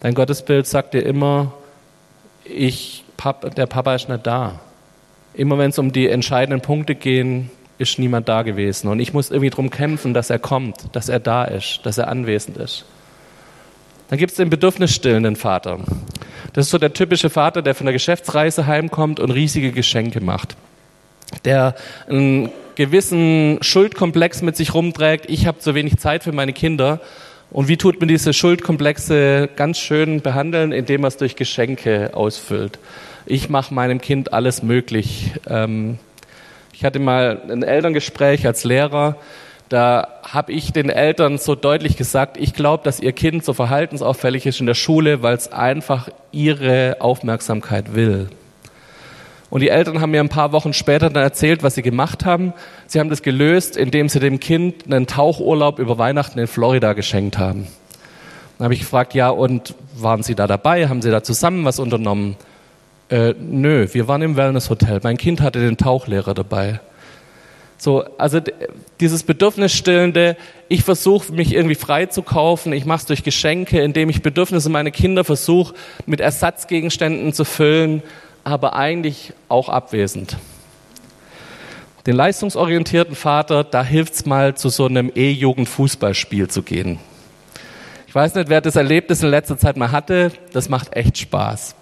[0.00, 1.52] Dein Gottesbild sagt dir immer,
[2.44, 3.04] ich,
[3.56, 4.58] der Papa ist nicht da.
[5.32, 7.44] Immer wenn es um die entscheidenden Punkte geht,
[7.78, 8.88] ist niemand da gewesen.
[8.88, 12.08] Und ich muss irgendwie darum kämpfen, dass er kommt, dass er da ist, dass er
[12.08, 12.84] anwesend ist.
[14.10, 15.78] Dann gibt es den bedürfnisstillenden Vater.
[16.54, 20.56] Das ist so der typische Vater, der von der Geschäftsreise heimkommt und riesige Geschenke macht.
[21.44, 21.76] Der
[22.08, 27.00] einen gewissen Schuldkomplex mit sich rumträgt, ich habe zu wenig Zeit für meine Kinder
[27.50, 32.78] und wie tut man diese Schuldkomplexe ganz schön behandeln, indem man es durch Geschenke ausfüllt?
[33.26, 35.30] Ich mache meinem Kind alles möglich.
[35.48, 35.98] Ähm,
[36.72, 39.16] ich hatte mal ein Elterngespräch als Lehrer.
[39.68, 44.46] Da habe ich den Eltern so deutlich gesagt, ich glaube, dass ihr Kind so verhaltensauffällig
[44.46, 48.28] ist in der Schule, weil es einfach ihre Aufmerksamkeit will.
[49.54, 52.52] Und die Eltern haben mir ein paar Wochen später dann erzählt, was sie gemacht haben.
[52.88, 57.38] Sie haben das gelöst, indem sie dem Kind einen Tauchurlaub über Weihnachten in Florida geschenkt
[57.38, 57.68] haben.
[58.58, 60.88] Dann habe ich gefragt, ja, und waren Sie da dabei?
[60.88, 62.34] Haben Sie da zusammen was unternommen?
[63.10, 64.98] Äh, nö, wir waren im Wellnesshotel.
[65.04, 66.80] Mein Kind hatte den Tauchlehrer dabei.
[67.78, 68.40] So, also
[68.98, 70.36] dieses Bedürfnisstillende,
[70.68, 74.68] ich versuche mich irgendwie frei zu kaufen, ich mache es durch Geschenke, indem ich Bedürfnisse
[74.68, 75.74] meiner Kinder versuche
[76.06, 78.02] mit Ersatzgegenständen zu füllen,
[78.44, 80.36] aber eigentlich auch abwesend.
[82.06, 86.98] Den leistungsorientierten Vater, da hilft es mal, zu so einem E-Jugend-Fußballspiel zu gehen.
[88.06, 90.30] Ich weiß nicht, wer das Erlebnis in letzter Zeit mal hatte.
[90.52, 91.74] Das macht echt Spaß.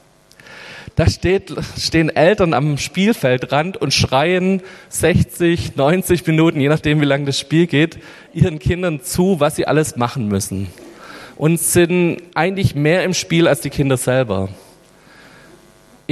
[0.95, 7.25] Da steht, stehen Eltern am Spielfeldrand und schreien 60, 90 Minuten, je nachdem, wie lange
[7.25, 7.99] das Spiel geht,
[8.33, 10.69] ihren Kindern zu, was sie alles machen müssen.
[11.37, 14.51] Und sind eigentlich mehr im Spiel als die Kinder selber.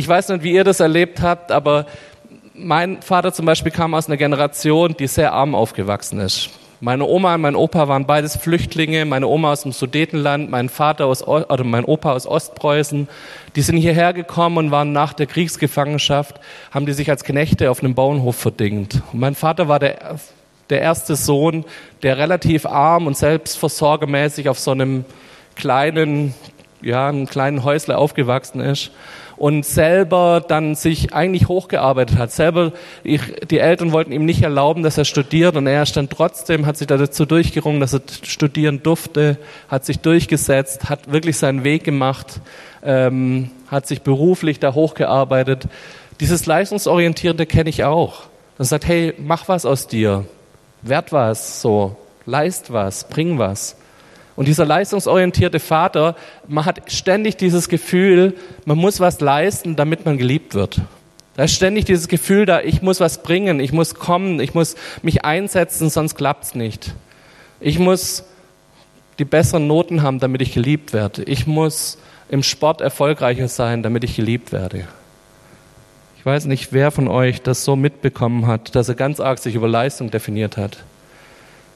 [0.01, 1.85] Ich weiß nicht, wie ihr das erlebt habt, aber
[2.55, 6.49] mein Vater zum Beispiel kam aus einer Generation, die sehr arm aufgewachsen ist.
[6.81, 9.05] Meine Oma und mein Opa waren beides Flüchtlinge.
[9.05, 13.09] Meine Oma aus dem Sudetenland, mein Vater aus, oder mein Opa aus Ostpreußen.
[13.57, 17.81] Die sind hierher gekommen und waren nach der Kriegsgefangenschaft, haben die sich als Knechte auf
[17.81, 19.03] einem Bauernhof verdingt.
[19.13, 20.17] Und mein Vater war der,
[20.71, 21.67] der erste Sohn,
[22.03, 25.05] der relativ arm und selbstversorgermäßig auf so einem
[25.57, 26.33] kleinen,
[26.81, 28.93] ja, einem kleinen Häusle aufgewachsen ist
[29.41, 32.31] und selber dann sich eigentlich hochgearbeitet hat.
[32.31, 32.73] Selber,
[33.03, 36.67] ich, die Eltern wollten ihm nicht erlauben, dass er studiert und er ist dann trotzdem,
[36.67, 41.85] hat sich dazu durchgerungen, dass er studieren durfte, hat sich durchgesetzt, hat wirklich seinen Weg
[41.85, 42.43] gemacht,
[42.85, 45.69] ähm, hat sich beruflich da hochgearbeitet.
[46.21, 48.25] Dieses Leistungsorientierte kenne ich auch.
[48.59, 50.27] Das sagt, hey, mach was aus dir,
[50.83, 53.80] werd was, so, leist was, bring was.
[54.41, 56.17] Und dieser leistungsorientierte Vater,
[56.49, 58.33] man hat ständig dieses Gefühl,
[58.65, 60.81] man muss was leisten, damit man geliebt wird.
[61.37, 64.77] Da ist ständig dieses Gefühl da, ich muss was bringen, ich muss kommen, ich muss
[65.03, 66.95] mich einsetzen, sonst klappt's nicht.
[67.61, 68.25] Ich muss
[69.19, 71.23] die besseren Noten haben, damit ich geliebt werde.
[71.25, 71.99] Ich muss
[72.31, 74.89] im Sport erfolgreicher sein, damit ich geliebt werde.
[76.17, 79.55] Ich weiß nicht, wer von euch das so mitbekommen hat, dass er ganz arg sich
[79.55, 80.79] über Leistung definiert hat.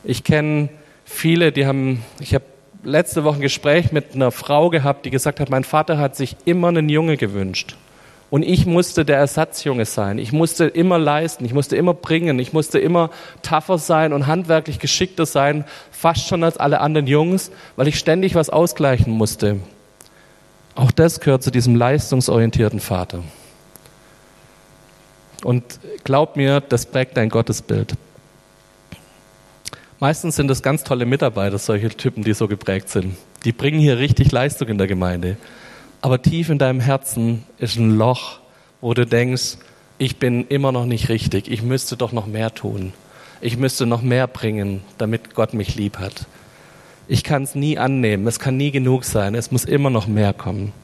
[0.03, 0.71] Ich kenne
[1.05, 2.45] viele, die haben, ich habe
[2.85, 6.37] letzte Woche ein Gespräch mit einer Frau gehabt, die gesagt hat, mein Vater hat sich
[6.45, 7.77] immer einen Junge gewünscht.
[8.31, 10.19] Und ich musste der Ersatzjunge sein.
[10.19, 13.11] Ich musste immer leisten, ich musste immer bringen, ich musste immer
[13.43, 18.35] tougher sein und handwerklich geschickter sein, fast schon als alle anderen Jungs, weil ich ständig
[18.35, 19.61] was ausgleichen musste.
[20.75, 23.23] Auch das gehört zu diesem leistungsorientierten Vater.
[25.45, 27.95] Und glaub mir, das prägt dein Gottesbild.
[30.05, 33.17] Meistens sind es ganz tolle Mitarbeiter, solche Typen, die so geprägt sind.
[33.47, 35.39] Die bringen hier richtig Leistung in der Gemeinde.
[36.03, 38.41] Aber tief in deinem Herzen ist ein Loch,
[38.83, 39.57] wo du denkst,
[39.97, 42.93] ich bin immer noch nicht richtig, ich müsste doch noch mehr tun.
[43.41, 46.27] Ich müsste noch mehr bringen, damit Gott mich lieb hat.
[47.09, 50.35] Ich kann es nie annehmen, es kann nie genug sein, es muss immer noch mehr
[50.35, 50.75] kommen.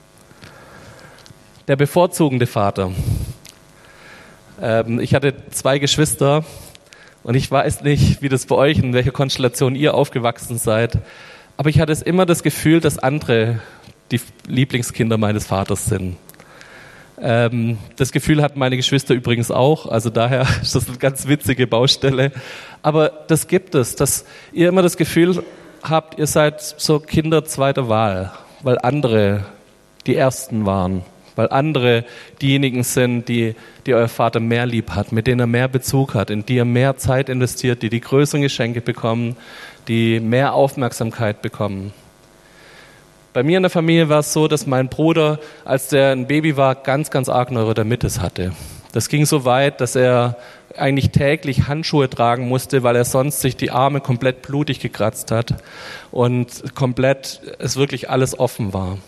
[1.69, 2.91] Der bevorzugende Vater.
[4.63, 6.43] Ähm, ich hatte zwei Geschwister,
[7.23, 10.99] und ich weiß nicht, wie das bei euch, in welcher Konstellation ihr aufgewachsen seid,
[11.57, 13.61] aber ich hatte immer das Gefühl, dass andere
[14.11, 16.17] die Lieblingskinder meines Vaters sind.
[17.21, 21.67] Ähm, das Gefühl hatten meine Geschwister übrigens auch, also daher ist das eine ganz witzige
[21.67, 22.33] Baustelle.
[22.83, 25.45] Aber das gibt es, dass ihr immer das Gefühl
[25.83, 29.45] habt, ihr seid so Kinder zweiter Wahl, weil andere
[30.07, 31.03] die Ersten waren
[31.41, 32.05] weil andere
[32.43, 33.55] diejenigen sind, die,
[33.87, 36.67] die euer Vater mehr lieb hat, mit denen er mehr Bezug hat, in die er
[36.67, 39.37] mehr Zeit investiert, die die größeren Geschenke bekommen,
[39.89, 41.95] die mehr Aufmerksamkeit bekommen.
[43.33, 46.59] Bei mir in der Familie war es so, dass mein Bruder, als der ein Baby
[46.59, 48.53] war, ganz, ganz arg Neurodermitis hatte.
[48.93, 50.37] Das ging so weit, dass er
[50.77, 55.55] eigentlich täglich Handschuhe tragen musste, weil er sonst sich die Arme komplett blutig gekratzt hat
[56.11, 58.99] und komplett es wirklich alles offen war.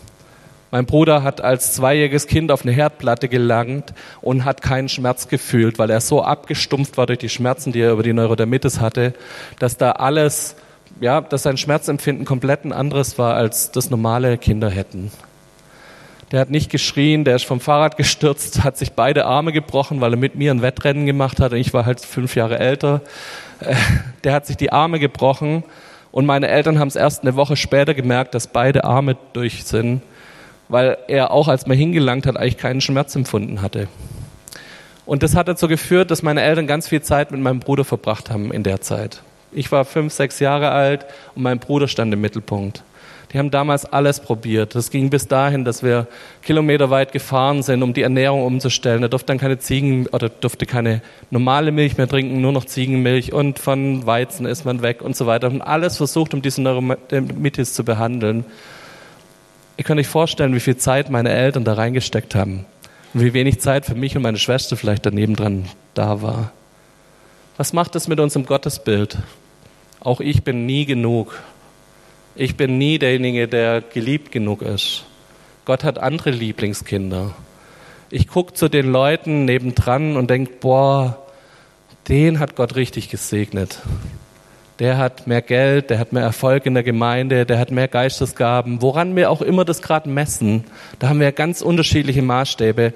[0.73, 5.77] Mein Bruder hat als zweijähriges Kind auf eine Herdplatte gelangt und hat keinen Schmerz gefühlt,
[5.77, 9.13] weil er so abgestumpft war durch die Schmerzen, die er über die Neurodermitis hatte,
[9.59, 10.55] dass da alles,
[10.99, 15.11] ja, dass sein Schmerzempfinden komplett ein anderes war, als das normale Kinder hätten.
[16.31, 20.13] Der hat nicht geschrien, der ist vom Fahrrad gestürzt, hat sich beide Arme gebrochen, weil
[20.13, 21.53] er mit mir ein Wettrennen gemacht hat.
[21.53, 23.01] Ich war halt fünf Jahre älter.
[24.23, 25.65] Der hat sich die Arme gebrochen
[26.11, 30.01] und meine Eltern haben es erst eine Woche später gemerkt, dass beide Arme durch sind
[30.73, 33.87] weil er auch, als man hingelangt hat, eigentlich keinen Schmerz empfunden hatte.
[35.05, 38.31] Und das hat dazu geführt, dass meine Eltern ganz viel Zeit mit meinem Bruder verbracht
[38.31, 39.21] haben in der Zeit.
[39.51, 41.05] Ich war fünf, sechs Jahre alt
[41.35, 42.83] und mein Bruder stand im Mittelpunkt.
[43.31, 44.73] Die haben damals alles probiert.
[44.73, 46.07] Das ging bis dahin, dass wir
[46.41, 49.03] kilometerweit gefahren sind, um die Ernährung umzustellen.
[49.03, 53.31] Er durfte dann keine Ziegen oder durfte keine normale Milch mehr trinken, nur noch Ziegenmilch
[53.31, 55.47] und von Weizen ist man weg und so weiter.
[55.51, 58.45] Und alles versucht, um diese Neuromitis zu behandeln.
[59.75, 62.65] Ihr könnt euch vorstellen, wie viel Zeit meine Eltern da reingesteckt haben
[63.13, 66.51] und wie wenig Zeit für mich und meine Schwester vielleicht daneben dran da war.
[67.57, 69.17] Was macht das mit unserem Gottesbild?
[69.99, 71.39] Auch ich bin nie genug.
[72.35, 75.05] Ich bin nie derjenige, der geliebt genug ist.
[75.65, 77.33] Gott hat andere Lieblingskinder.
[78.09, 81.17] Ich gucke zu den Leuten nebendran und denke, boah,
[82.09, 83.81] den hat Gott richtig gesegnet
[84.79, 88.81] der hat mehr Geld, der hat mehr Erfolg in der Gemeinde, der hat mehr Geistesgaben,
[88.81, 90.63] woran wir auch immer das gerade messen.
[90.99, 92.93] Da haben wir ganz unterschiedliche Maßstäbe.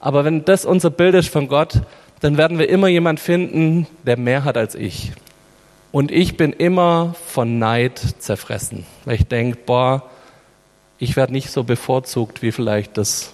[0.00, 1.82] Aber wenn das unser Bild ist von Gott,
[2.20, 5.12] dann werden wir immer jemand finden, der mehr hat als ich.
[5.92, 10.04] Und ich bin immer von Neid zerfressen, weil ich denke, boah,
[10.98, 13.32] ich werde nicht so bevorzugt, wie vielleicht das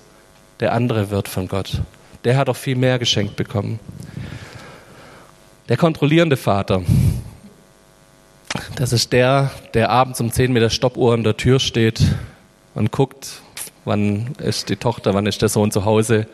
[0.61, 1.80] der andere wird von Gott.
[2.24, 3.80] Der hat auch viel mehr geschenkt bekommen.
[5.68, 6.83] Der kontrollierende Vater,
[8.76, 12.02] Das ist der, der abends um 10 mit der Stoppuhr an der Tür steht
[12.74, 13.42] und guckt,
[13.84, 16.26] wann ist die Tochter, wann ist der Sohn zu Hause.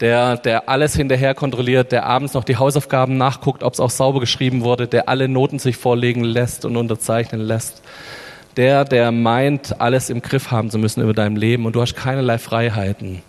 [0.00, 4.20] Der, der alles hinterher kontrolliert, der abends noch die Hausaufgaben nachguckt, ob es auch sauber
[4.20, 7.82] geschrieben wurde, der alle Noten sich vorlegen lässt und unterzeichnen lässt.
[8.56, 11.94] Der, der meint, alles im Griff haben zu müssen über dein Leben und du hast
[11.94, 13.22] keinerlei Freiheiten.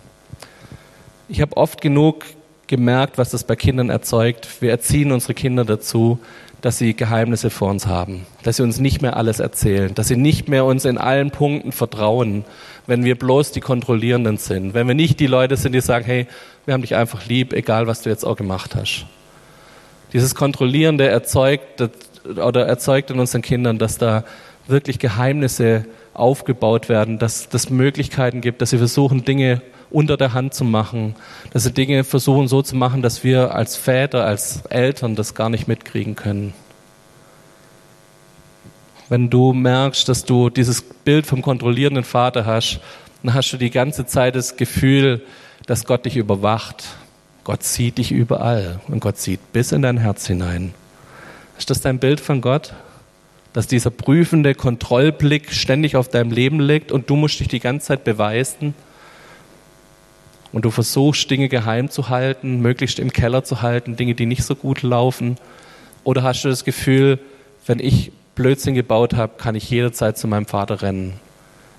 [1.28, 2.24] Ich habe oft genug
[2.66, 4.48] gemerkt, was das bei Kindern erzeugt.
[4.60, 6.18] Wir erziehen unsere Kinder dazu,
[6.62, 10.16] dass sie Geheimnisse vor uns haben, dass sie uns nicht mehr alles erzählen, dass sie
[10.16, 12.44] nicht mehr uns in allen Punkten vertrauen,
[12.86, 16.26] wenn wir bloß die Kontrollierenden sind, wenn wir nicht die Leute sind, die sagen, hey,
[16.64, 19.06] wir haben dich einfach lieb, egal was du jetzt auch gemacht hast.
[20.12, 21.82] Dieses Kontrollierende erzeugt
[22.24, 24.24] oder erzeugt in unseren Kindern, dass da
[24.68, 30.54] wirklich Geheimnisse aufgebaut werden, dass es Möglichkeiten gibt, dass sie versuchen, Dinge unter der Hand
[30.54, 31.14] zu machen,
[31.52, 35.48] dass sie Dinge versuchen so zu machen, dass wir als Väter, als Eltern das gar
[35.50, 36.54] nicht mitkriegen können.
[39.08, 42.80] Wenn du merkst, dass du dieses Bild vom kontrollierenden Vater hast,
[43.22, 45.22] dann hast du die ganze Zeit das Gefühl,
[45.66, 46.84] dass Gott dich überwacht.
[47.44, 50.74] Gott sieht dich überall und Gott sieht bis in dein Herz hinein.
[51.58, 52.72] Ist das dein Bild von Gott?
[53.52, 57.88] Dass dieser prüfende Kontrollblick ständig auf deinem Leben liegt und du musst dich die ganze
[57.88, 58.74] Zeit beweisen?
[60.52, 64.44] und du versuchst, Dinge geheim zu halten, möglichst im Keller zu halten, Dinge, die nicht
[64.44, 65.36] so gut laufen?
[66.04, 67.18] Oder hast du das Gefühl,
[67.66, 71.14] wenn ich Blödsinn gebaut habe, kann ich jederzeit zu meinem Vater rennen?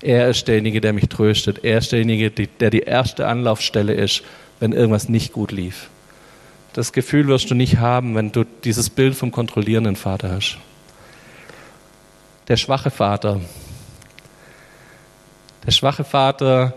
[0.00, 1.64] Er ist derjenige, der mich tröstet.
[1.64, 4.22] Er ist derjenige, der die erste Anlaufstelle ist,
[4.60, 5.88] wenn irgendwas nicht gut lief.
[6.72, 10.58] Das Gefühl wirst du nicht haben, wenn du dieses Bild vom kontrollierenden Vater hast.
[12.48, 13.40] Der schwache Vater.
[15.66, 16.74] Der schwache Vater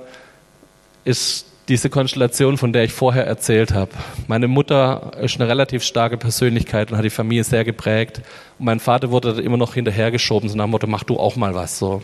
[1.04, 3.92] ist diese Konstellation, von der ich vorher erzählt habe.
[4.28, 8.22] Meine Mutter ist eine relativ starke Persönlichkeit und hat die Familie sehr geprägt.
[8.58, 11.54] Und mein Vater wurde immer noch hinterhergeschoben, so nach dem Motto, mach du auch mal
[11.54, 11.78] was.
[11.78, 12.02] So.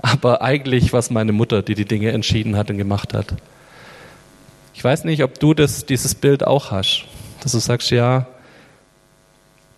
[0.00, 3.34] Aber eigentlich war es meine Mutter, die die Dinge entschieden hat und gemacht hat.
[4.74, 7.04] Ich weiß nicht, ob du das, dieses Bild auch hast,
[7.42, 8.26] dass du sagst, ja,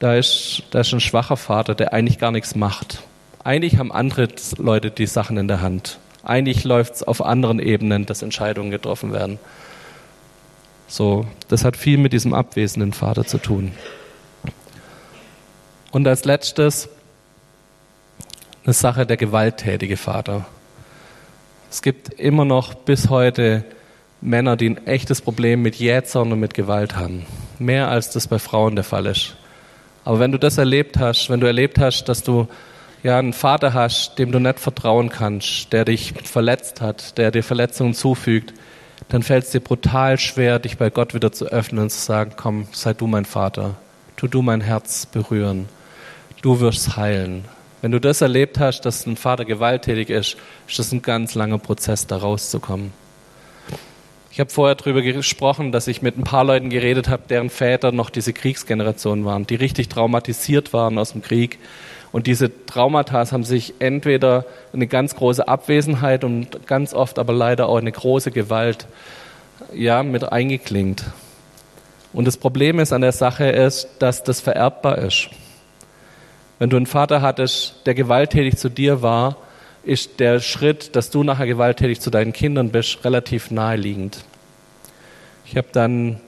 [0.00, 3.02] da ist, da ist ein schwacher Vater, der eigentlich gar nichts macht.
[3.44, 5.98] Eigentlich haben andere Leute die Sachen in der Hand.
[6.24, 9.38] Eigentlich läuft es auf anderen Ebenen, dass Entscheidungen getroffen werden.
[10.88, 13.72] So, das hat viel mit diesem abwesenden Vater zu tun.
[15.92, 16.88] Und als letztes
[18.64, 20.46] eine Sache der gewalttätige Vater.
[21.70, 23.64] Es gibt immer noch bis heute
[24.20, 27.26] Männer, die ein echtes Problem mit Jähzern und mit Gewalt haben.
[27.58, 29.36] Mehr als das bei Frauen der Fall ist.
[30.04, 32.48] Aber wenn du das erlebt hast, wenn du erlebt hast, dass du
[33.02, 37.42] ja, einen Vater hast, dem du nicht vertrauen kannst, der dich verletzt hat, der dir
[37.42, 38.52] Verletzungen zufügt,
[39.08, 42.32] dann fällt es dir brutal schwer, dich bei Gott wieder zu öffnen und zu sagen,
[42.36, 43.74] komm, sei du mein Vater,
[44.16, 45.68] tu du mein Herz berühren,
[46.42, 47.44] du wirst heilen.
[47.82, 50.36] Wenn du das erlebt hast, dass ein Vater gewalttätig ist,
[50.68, 52.92] ist das ein ganz langer Prozess, da rauszukommen.
[54.30, 57.90] Ich habe vorher darüber gesprochen, dass ich mit ein paar Leuten geredet habe, deren Väter
[57.92, 61.58] noch diese Kriegsgeneration waren, die richtig traumatisiert waren aus dem Krieg,
[62.12, 67.68] und diese Traumata haben sich entweder eine ganz große Abwesenheit und ganz oft aber leider
[67.68, 68.86] auch eine große Gewalt
[69.72, 71.04] ja, mit eingeklingt.
[72.12, 75.28] Und das Problem ist an der Sache ist, dass das vererbbar ist.
[76.58, 79.36] Wenn du einen Vater hattest, der gewalttätig zu dir war,
[79.82, 84.24] ist der Schritt, dass du nachher gewalttätig zu deinen Kindern bist, relativ naheliegend.
[85.46, 86.20] Ich habe dann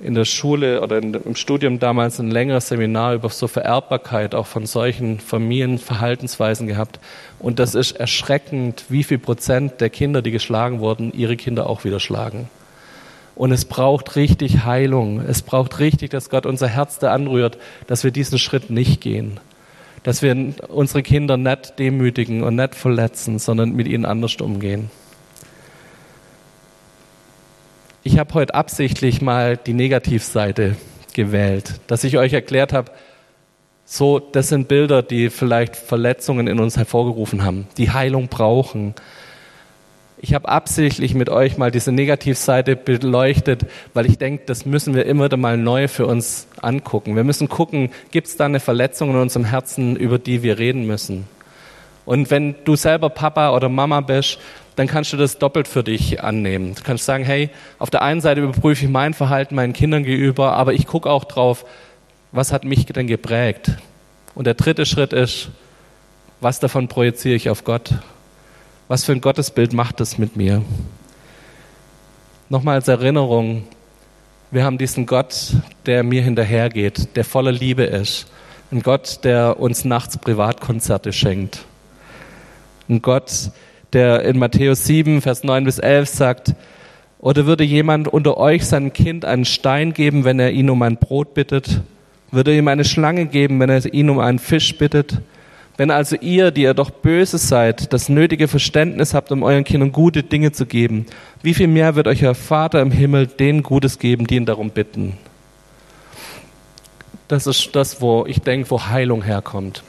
[0.00, 4.66] in der Schule oder im Studium damals ein längeres Seminar über so Vererbbarkeit auch von
[4.66, 6.98] solchen Familienverhaltensweisen gehabt.
[7.38, 11.84] Und das ist erschreckend, wie viel Prozent der Kinder, die geschlagen wurden, ihre Kinder auch
[11.84, 12.48] wieder schlagen.
[13.36, 15.20] Und es braucht richtig Heilung.
[15.20, 19.40] Es braucht richtig, dass Gott unser Herz da anrührt, dass wir diesen Schritt nicht gehen.
[20.04, 24.90] Dass wir unsere Kinder nicht demütigen und nicht verletzen, sondern mit ihnen anders umgehen.
[28.04, 30.76] Ich habe heute absichtlich mal die Negativseite
[31.14, 32.92] gewählt, dass ich euch erklärt habe,
[33.86, 38.94] so, das sind Bilder, die vielleicht Verletzungen in uns hervorgerufen haben, die Heilung brauchen.
[40.24, 45.04] Ich habe absichtlich mit euch mal diese Negativseite beleuchtet, weil ich denke, das müssen wir
[45.04, 47.14] immer wieder mal neu für uns angucken.
[47.14, 50.86] Wir müssen gucken, gibt es da eine Verletzung in unserem Herzen, über die wir reden
[50.86, 51.28] müssen?
[52.06, 54.38] Und wenn du selber Papa oder Mama bist,
[54.76, 56.74] dann kannst du das doppelt für dich annehmen.
[56.74, 60.54] Du kannst sagen, hey, auf der einen Seite überprüfe ich mein Verhalten meinen Kindern gegenüber,
[60.54, 61.66] aber ich gucke auch drauf,
[62.32, 63.72] was hat mich denn geprägt?
[64.34, 65.50] Und der dritte Schritt ist,
[66.40, 67.90] was davon projiziere ich auf Gott?
[68.86, 70.62] Was für ein Gottesbild macht das mit mir?
[72.50, 73.64] Nochmal als Erinnerung,
[74.50, 75.54] wir haben diesen Gott,
[75.86, 78.26] der mir hinterhergeht, der voller Liebe ist,
[78.70, 81.64] Ein Gott, der uns nachts Privatkonzerte schenkt.
[82.88, 83.50] Ein Gott,
[83.94, 86.54] der in Matthäus 7, Vers 9 bis 11 sagt,
[87.18, 90.98] oder würde jemand unter euch seinem Kind einen Stein geben, wenn er ihn um ein
[90.98, 91.80] Brot bittet?
[92.30, 95.22] Würde ihm eine Schlange geben, wenn er ihn um einen Fisch bittet?
[95.76, 99.90] Wenn also ihr, die ihr doch böse seid, das nötige Verständnis habt, um euren Kindern
[99.90, 101.06] gute Dinge zu geben,
[101.42, 104.70] wie viel mehr wird euch euer Vater im Himmel denen Gutes geben, die ihn darum
[104.70, 105.16] bitten?
[107.26, 109.82] Das ist das, wo ich denke, wo Heilung herkommt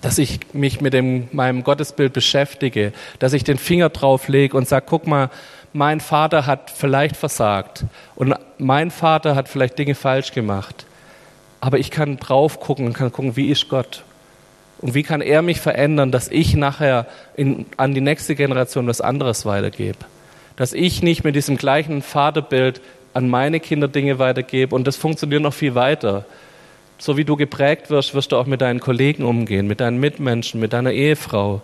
[0.00, 4.68] dass ich mich mit dem, meinem Gottesbild beschäftige, dass ich den Finger drauf lege und
[4.68, 5.30] sage, guck mal,
[5.72, 10.86] mein Vater hat vielleicht versagt und mein Vater hat vielleicht Dinge falsch gemacht.
[11.60, 14.04] Aber ich kann drauf gucken und kann gucken, wie ist Gott?
[14.78, 17.06] Und wie kann er mich verändern, dass ich nachher
[17.36, 19.98] in, an die nächste Generation was anderes weitergebe?
[20.56, 22.80] Dass ich nicht mit diesem gleichen Vaterbild
[23.12, 26.24] an meine Kinder Dinge weitergebe und das funktioniert noch viel weiter
[26.98, 30.60] so wie du geprägt wirst, wirst du auch mit deinen Kollegen umgehen, mit deinen Mitmenschen,
[30.60, 31.62] mit deiner Ehefrau.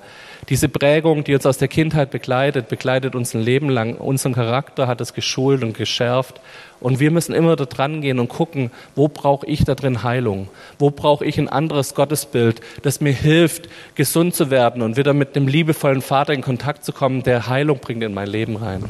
[0.49, 3.97] Diese Prägung, die uns aus der Kindheit begleitet, begleitet uns ein Leben lang.
[3.97, 6.41] Unseren Charakter hat es geschult und geschärft.
[6.81, 10.49] Und wir müssen immer da dran gehen und gucken, wo brauche ich da drin Heilung?
[10.79, 15.37] Wo brauche ich ein anderes Gottesbild, das mir hilft, gesund zu werden und wieder mit
[15.37, 18.85] dem liebevollen Vater in Kontakt zu kommen, der Heilung bringt in mein Leben rein.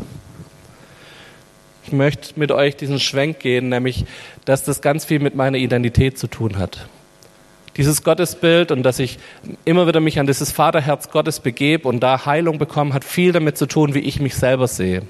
[1.92, 4.05] Möchte mit euch diesen Schwenk gehen, nämlich,
[4.44, 6.88] dass das ganz viel mit meiner Identität zu tun hat.
[7.76, 9.18] Dieses Gottesbild und dass ich
[9.64, 13.57] immer wieder mich an dieses Vaterherz Gottes begebe und da Heilung bekomme, hat viel damit
[13.57, 15.03] zu tun, wie ich mich selber sehe.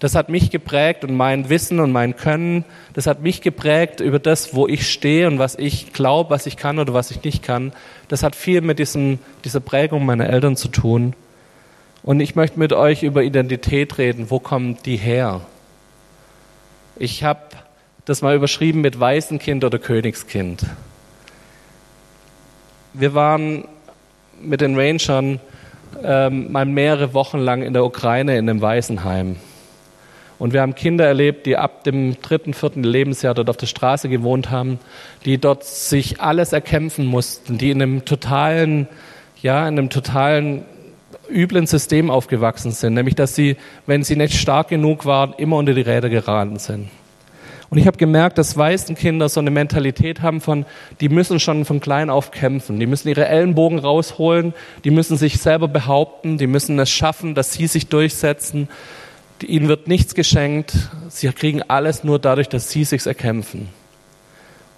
[0.00, 2.64] Das hat mich geprägt und mein Wissen und mein Können,
[2.94, 6.56] das hat mich geprägt über das, wo ich stehe und was ich glaube, was ich
[6.56, 7.72] kann oder was ich nicht kann.
[8.06, 11.14] Das hat viel mit diesem, dieser Prägung meiner Eltern zu tun.
[12.04, 14.30] Und ich möchte mit euch über Identität reden.
[14.30, 15.40] Wo kommt die her?
[17.00, 17.40] Ich habe
[18.06, 20.66] das mal überschrieben mit Waisenkind oder Königskind.
[22.92, 23.68] Wir waren
[24.40, 25.38] mit den Rangern
[26.02, 29.36] ähm, mal mehrere Wochen lang in der Ukraine in einem Waisenheim.
[30.40, 34.08] Und wir haben Kinder erlebt, die ab dem dritten, vierten Lebensjahr dort auf der Straße
[34.08, 34.80] gewohnt haben,
[35.24, 38.88] die dort sich alles erkämpfen mussten, die in einem totalen,
[39.40, 40.64] ja, in einem totalen
[41.30, 45.74] üblen System aufgewachsen sind, nämlich dass sie, wenn sie nicht stark genug waren, immer unter
[45.74, 46.88] die Räder geraten sind.
[47.70, 50.64] Und ich habe gemerkt, dass Waisenkinder so eine Mentalität haben von,
[51.00, 55.38] die müssen schon von klein auf kämpfen, die müssen ihre Ellenbogen rausholen, die müssen sich
[55.38, 58.68] selber behaupten, die müssen es schaffen, dass sie sich durchsetzen.
[59.42, 60.72] Ihnen wird nichts geschenkt,
[61.08, 63.68] sie kriegen alles nur dadurch, dass sie sich erkämpfen.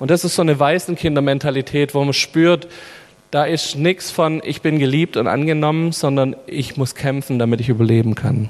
[0.00, 2.66] Und das ist so eine Waisenkindermentalität, wo man spürt,
[3.30, 7.68] da ist nichts von, ich bin geliebt und angenommen, sondern ich muss kämpfen, damit ich
[7.68, 8.48] überleben kann.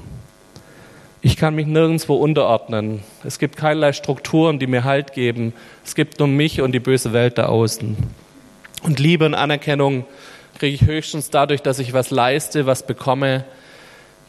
[1.23, 3.01] Ich kann mich nirgendwo unterordnen.
[3.23, 5.53] Es gibt keinerlei Strukturen, die mir Halt geben.
[5.85, 7.95] Es gibt nur mich und die böse Welt da außen.
[8.81, 10.05] Und Liebe und Anerkennung
[10.57, 13.45] kriege ich höchstens dadurch, dass ich was leiste, was bekomme.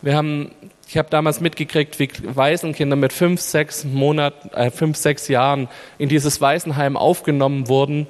[0.03, 0.51] Wir haben,
[0.87, 6.11] ich habe damals mitgekriegt, wie Waisenkinder mit fünf, sechs Monaten, äh, fünf, sechs Jahren in
[6.11, 8.07] dieses Waisenheim aufgenommen wurden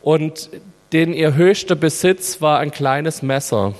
[0.00, 0.48] und
[0.94, 3.74] denen ihr höchster Besitz war ein kleines Messer,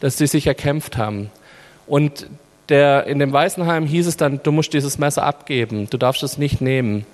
[0.00, 1.30] das sie sich erkämpft haben.
[1.86, 2.26] Und
[2.70, 6.38] der, in dem Waisenheim hieß es dann, du musst dieses Messer abgeben, du darfst es
[6.38, 7.04] nicht nehmen.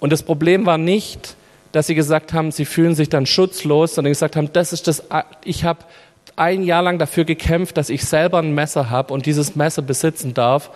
[0.00, 1.34] Und das Problem war nicht,
[1.72, 5.02] dass sie gesagt haben, sie fühlen sich dann schutzlos, sondern gesagt haben, das ist das,
[5.44, 5.80] ich habe
[6.36, 10.34] ein Jahr lang dafür gekämpft, dass ich selber ein Messer habe und dieses Messer besitzen
[10.34, 10.70] darf.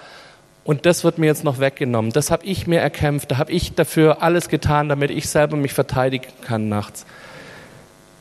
[0.65, 2.13] Und das wird mir jetzt noch weggenommen.
[2.13, 3.33] Das habe ich mir erkämpft.
[3.33, 7.05] Da habe ich dafür alles getan, damit ich selber mich verteidigen kann nachts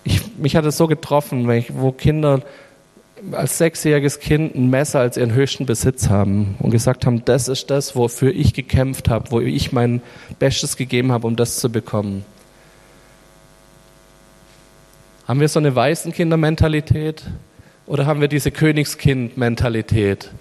[0.04, 2.42] ich, mich hat es so getroffen, ich, wo Kinder
[3.32, 7.70] als sechsjähriges Kind ein Messer als ihren höchsten Besitz haben und gesagt haben, das ist
[7.70, 10.02] das, wofür ich gekämpft habe, wo ich mein
[10.40, 12.26] Bestes gegeben habe, um das zu bekommen.
[15.28, 17.24] Haben wir so eine Waisenkindermentalität
[17.86, 20.32] oder haben wir diese Königskind-Mentalität?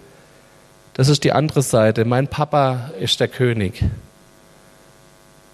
[0.95, 2.05] Das ist die andere Seite.
[2.05, 3.85] Mein Papa ist der König.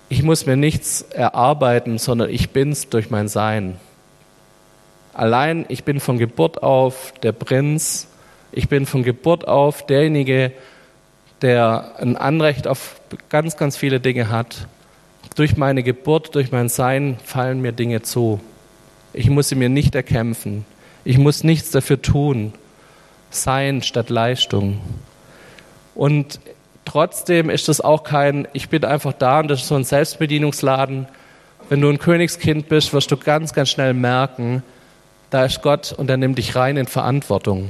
[0.09, 3.77] Ich muss mir nichts erarbeiten, sondern ich bin's durch mein Sein.
[5.17, 8.07] Allein ich bin von Geburt auf der Prinz,
[8.53, 10.53] ich bin von Geburt auf derjenige,
[11.41, 13.01] der ein Anrecht auf
[13.31, 14.69] ganz, ganz viele Dinge hat.
[15.35, 18.41] Durch meine Geburt, durch mein Sein fallen mir Dinge zu.
[19.15, 20.67] Ich muss sie mir nicht erkämpfen.
[21.03, 22.53] Ich muss nichts dafür tun.
[23.31, 24.83] Sein statt Leistung.
[25.95, 26.41] Und
[26.85, 31.09] trotzdem ist das auch kein, ich bin einfach da und das ist so ein Selbstbedienungsladen.
[31.71, 34.63] Wenn du ein Königskind bist, wirst du ganz, ganz schnell merken,
[35.37, 37.69] da ist Gott und der nimmt dich rein in Verantwortung.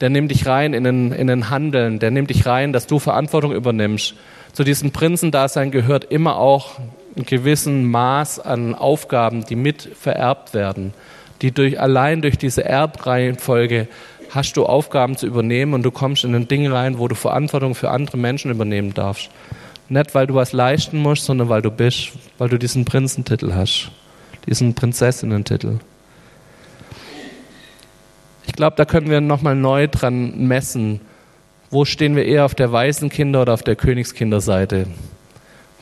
[0.00, 1.98] Der nimmt dich rein in ein, in ein Handeln.
[1.98, 4.14] Der nimmt dich rein, dass du Verantwortung übernimmst.
[4.54, 6.78] Zu diesem Prinzendasein gehört immer auch
[7.14, 10.94] einen gewissen Maß an Aufgaben, die mit vererbt werden,
[11.42, 13.88] die durch, allein durch diese Erbreihenfolge
[14.30, 17.74] hast du Aufgaben zu übernehmen und du kommst in ein Ding rein, wo du Verantwortung
[17.74, 19.28] für andere Menschen übernehmen darfst.
[19.90, 23.90] Nicht, weil du was leisten musst, sondern weil du bist, weil du diesen Prinzentitel hast,
[24.46, 25.76] diesen Prinzessinnentitel.
[28.52, 31.00] Ich glaube, da können wir nochmal neu dran messen,
[31.70, 34.88] wo stehen wir eher auf der weißen Kinder- oder auf der Königskinderseite.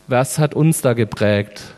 [0.07, 1.75] Was hat uns da geprägt?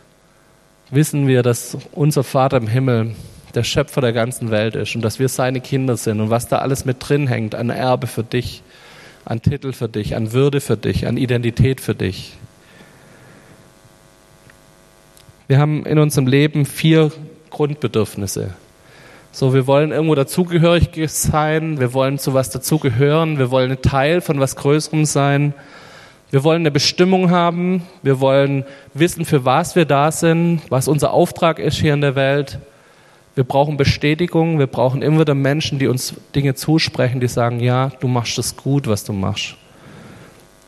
[0.91, 3.15] Wissen wir, dass unser Vater im Himmel
[3.55, 6.59] der Schöpfer der ganzen Welt ist und dass wir seine Kinder sind und was da
[6.59, 8.63] alles mit drin hängt an Erbe für dich,
[9.25, 12.37] an Titel für dich, an Würde für dich, an Identität für dich.
[15.49, 17.11] Wir haben in unserem Leben vier
[17.49, 18.57] Grundbedürfnisse.
[19.35, 24.21] So, wir wollen irgendwo dazugehörig sein, wir wollen zu was dazugehören, wir wollen ein Teil
[24.21, 25.55] von was Größerem sein.
[26.31, 31.15] Wir wollen eine Bestimmung haben, wir wollen wissen, für was wir da sind, was unser
[31.15, 32.59] Auftrag ist hier in der Welt.
[33.35, 37.91] Wir brauchen Bestätigung, wir brauchen immer wieder Menschen, die uns Dinge zusprechen, die sagen, ja,
[38.01, 39.57] du machst es gut, was du machst.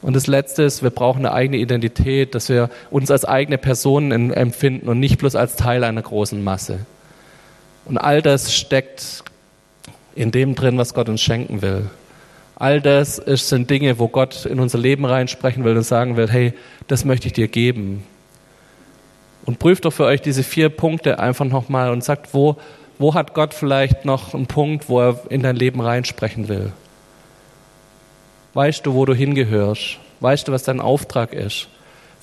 [0.00, 4.32] Und das Letzte ist, wir brauchen eine eigene Identität, dass wir uns als eigene Personen
[4.32, 6.80] empfinden und nicht bloß als Teil einer großen Masse.
[7.84, 9.24] Und all das steckt
[10.14, 11.90] in dem drin, was Gott uns schenken will.
[12.56, 16.30] All das ist, sind Dinge, wo Gott in unser Leben reinsprechen will und sagen will,
[16.30, 16.54] hey,
[16.86, 18.04] das möchte ich dir geben.
[19.44, 22.56] Und prüft doch für euch diese vier Punkte einfach nochmal und sagt, wo,
[22.98, 26.72] wo hat Gott vielleicht noch einen Punkt, wo er in dein Leben reinsprechen will?
[28.54, 29.98] Weißt du, wo du hingehörst?
[30.20, 31.68] Weißt du, was dein Auftrag ist?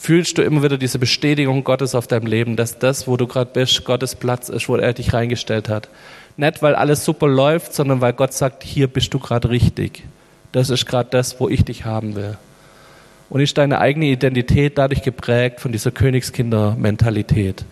[0.01, 3.51] Fühlst du immer wieder diese Bestätigung Gottes auf deinem Leben, dass das, wo du gerade
[3.53, 5.89] bist, Gottes Platz ist, wo er dich reingestellt hat?
[6.37, 10.03] Nicht, weil alles super läuft, sondern weil Gott sagt, hier bist du gerade richtig.
[10.53, 12.35] Das ist gerade das, wo ich dich haben will
[13.29, 17.63] und ist deine eigene Identität dadurch geprägt von dieser Königskinder-Mentalität.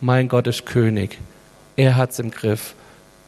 [0.00, 1.16] Mein Gott ist König.
[1.76, 2.74] Er hat's im Griff.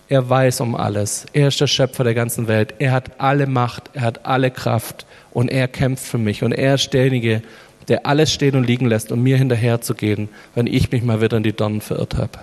[0.09, 1.25] Er weiß um alles.
[1.33, 2.75] Er ist der Schöpfer der ganzen Welt.
[2.81, 3.91] Er hat alle Macht.
[3.93, 5.07] Er hat alle Kraft.
[5.31, 6.43] Und er kämpft für mich.
[6.43, 7.43] Und er ist derjenige,
[7.89, 11.43] der alles stehen und liegen lässt, um mir hinterherzugehen, wenn ich mich mal wieder in
[11.43, 12.39] die Dornen verirrt habe.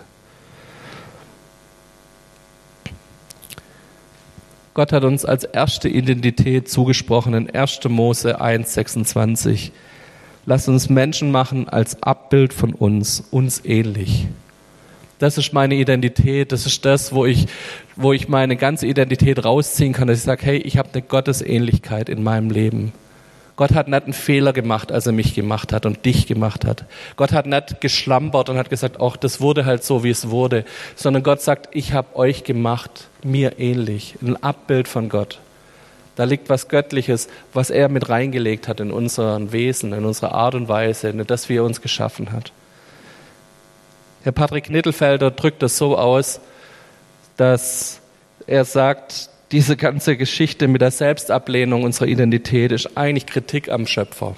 [4.73, 7.81] Gott hat uns als erste Identität zugesprochen in 1.
[7.89, 9.73] Mose 1, 26.
[10.45, 14.27] Lass uns Menschen machen als Abbild von uns, uns ähnlich.
[15.19, 17.47] Das ist meine Identität, das ist das, wo ich,
[17.95, 22.09] wo ich meine ganze Identität rausziehen kann, dass ich sage, hey, ich habe eine Gottesähnlichkeit
[22.09, 22.93] in meinem Leben.
[23.62, 26.86] Gott hat nicht einen Fehler gemacht, als er mich gemacht hat und dich gemacht hat.
[27.16, 30.66] Gott hat nicht geschlampert und hat gesagt, ach, das wurde halt so, wie es wurde,
[30.95, 35.38] sondern Gott sagt, ich habe euch gemacht, mir ähnlich, ein Abbild von Gott.
[36.16, 40.55] Da liegt was Göttliches, was er mit reingelegt hat in unseren Wesen, in unsere Art
[40.55, 42.51] und Weise, in das, wie er uns geschaffen hat.
[44.24, 46.39] Herr Patrick Nittelfelder drückt das so aus,
[47.38, 48.01] dass
[48.47, 54.35] er sagt, diese ganze Geschichte mit der Selbstablehnung unserer Identität ist eigentlich Kritik am Schöpfer.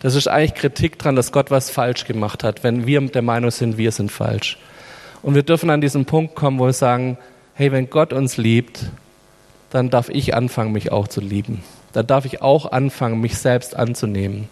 [0.00, 3.50] Das ist eigentlich Kritik daran, dass Gott was falsch gemacht hat, wenn wir der Meinung
[3.50, 4.58] sind, wir sind falsch.
[5.22, 7.16] Und wir dürfen an diesen Punkt kommen, wo wir sagen,
[7.54, 8.90] hey, wenn Gott uns liebt,
[9.70, 11.64] dann darf ich anfangen, mich auch zu lieben.
[11.94, 14.48] Dann darf ich auch anfangen, mich selbst anzunehmen.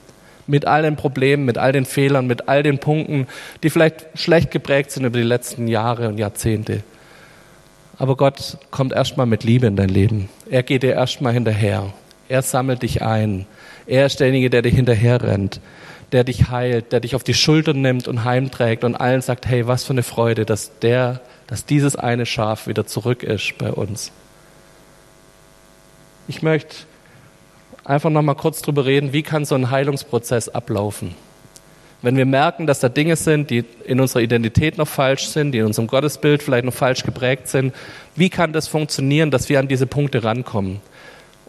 [0.47, 3.27] Mit all den Problemen, mit all den Fehlern, mit all den Punkten,
[3.63, 6.83] die vielleicht schlecht geprägt sind über die letzten Jahre und Jahrzehnte.
[8.03, 10.29] Aber Gott kommt erstmal mit Liebe in dein Leben.
[10.51, 11.93] Er geht dir erstmal hinterher.
[12.29, 13.47] Er sammelt dich ein.
[13.87, 15.61] Er ist derjenige, der dir hinterher rennt,
[16.11, 19.69] der dich heilt, der dich auf die Schultern nimmt und heimträgt und allen sagt, hey,
[19.69, 24.11] was für eine Freude, dass der, dass dieses eine Schaf wieder zurück ist bei uns.
[26.27, 26.75] Ich möchte
[27.85, 31.15] einfach noch mal kurz drüber reden, wie kann so ein Heilungsprozess ablaufen?
[32.03, 35.59] Wenn wir merken, dass da Dinge sind, die in unserer Identität noch falsch sind, die
[35.59, 37.73] in unserem Gottesbild vielleicht noch falsch geprägt sind,
[38.17, 40.81] wie kann das funktionieren, dass wir an diese Punkte rankommen?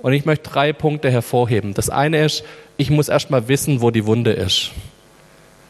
[0.02, 1.74] Und ich möchte drei Punkte hervorheben.
[1.74, 2.44] Das eine ist,
[2.78, 4.72] ich muss erst mal wissen, wo die Wunde ist.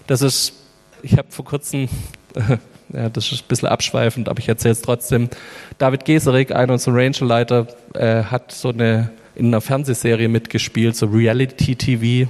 [0.08, 0.54] Das ist,
[1.02, 1.88] ich habe vor kurzem,
[2.94, 5.30] ja, das ist ein bisschen abschweifend, aber ich erzähle es trotzdem.
[5.78, 11.76] David Geserik, einer unserer Rangerleiter, äh, hat so eine in einer Fernsehserie mitgespielt, so Reality
[11.76, 12.30] TV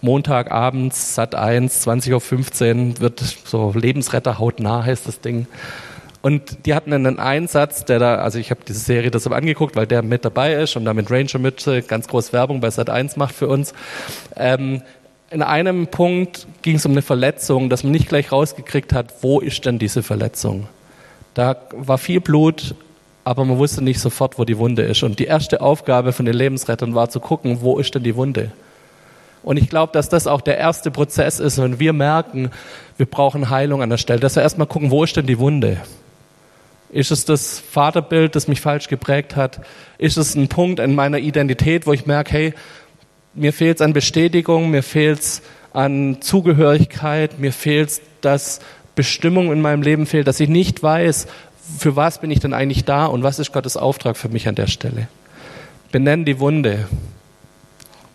[0.00, 2.12] Montagabends, Sat 1, 20.15
[2.90, 5.46] Uhr, wird so Lebensretter hautnah heißt das Ding.
[6.20, 9.86] Und die hatten einen Einsatz, der da, also ich habe diese Serie deshalb angeguckt, weil
[9.86, 13.16] der mit dabei ist und da mit Ranger Mütze ganz groß Werbung bei Sat 1
[13.16, 13.72] macht für uns.
[14.36, 14.82] Ähm,
[15.30, 19.40] in einem Punkt ging es um eine Verletzung, dass man nicht gleich rausgekriegt hat, wo
[19.40, 20.68] ist denn diese Verletzung.
[21.34, 22.74] Da war viel Blut,
[23.24, 25.02] aber man wusste nicht sofort, wo die Wunde ist.
[25.02, 28.50] Und die erste Aufgabe von den Lebensrettern war zu gucken, wo ist denn die Wunde.
[29.48, 32.50] Und ich glaube, dass das auch der erste Prozess ist, wenn wir merken,
[32.98, 35.80] wir brauchen Heilung an der Stelle, dass wir erstmal gucken, wo ist denn die Wunde?
[36.90, 39.62] Ist es das Vaterbild, das mich falsch geprägt hat?
[39.96, 42.54] Ist es ein Punkt in meiner Identität, wo ich merke, hey,
[43.32, 45.42] mir fehlt es an Bestätigung, mir fehlt es
[45.72, 48.60] an Zugehörigkeit, mir fehlt es, dass
[48.96, 51.26] Bestimmung in meinem Leben fehlt, dass ich nicht weiß,
[51.78, 54.56] für was bin ich denn eigentlich da und was ist Gottes Auftrag für mich an
[54.56, 55.08] der Stelle.
[55.90, 56.86] Benenn die Wunde,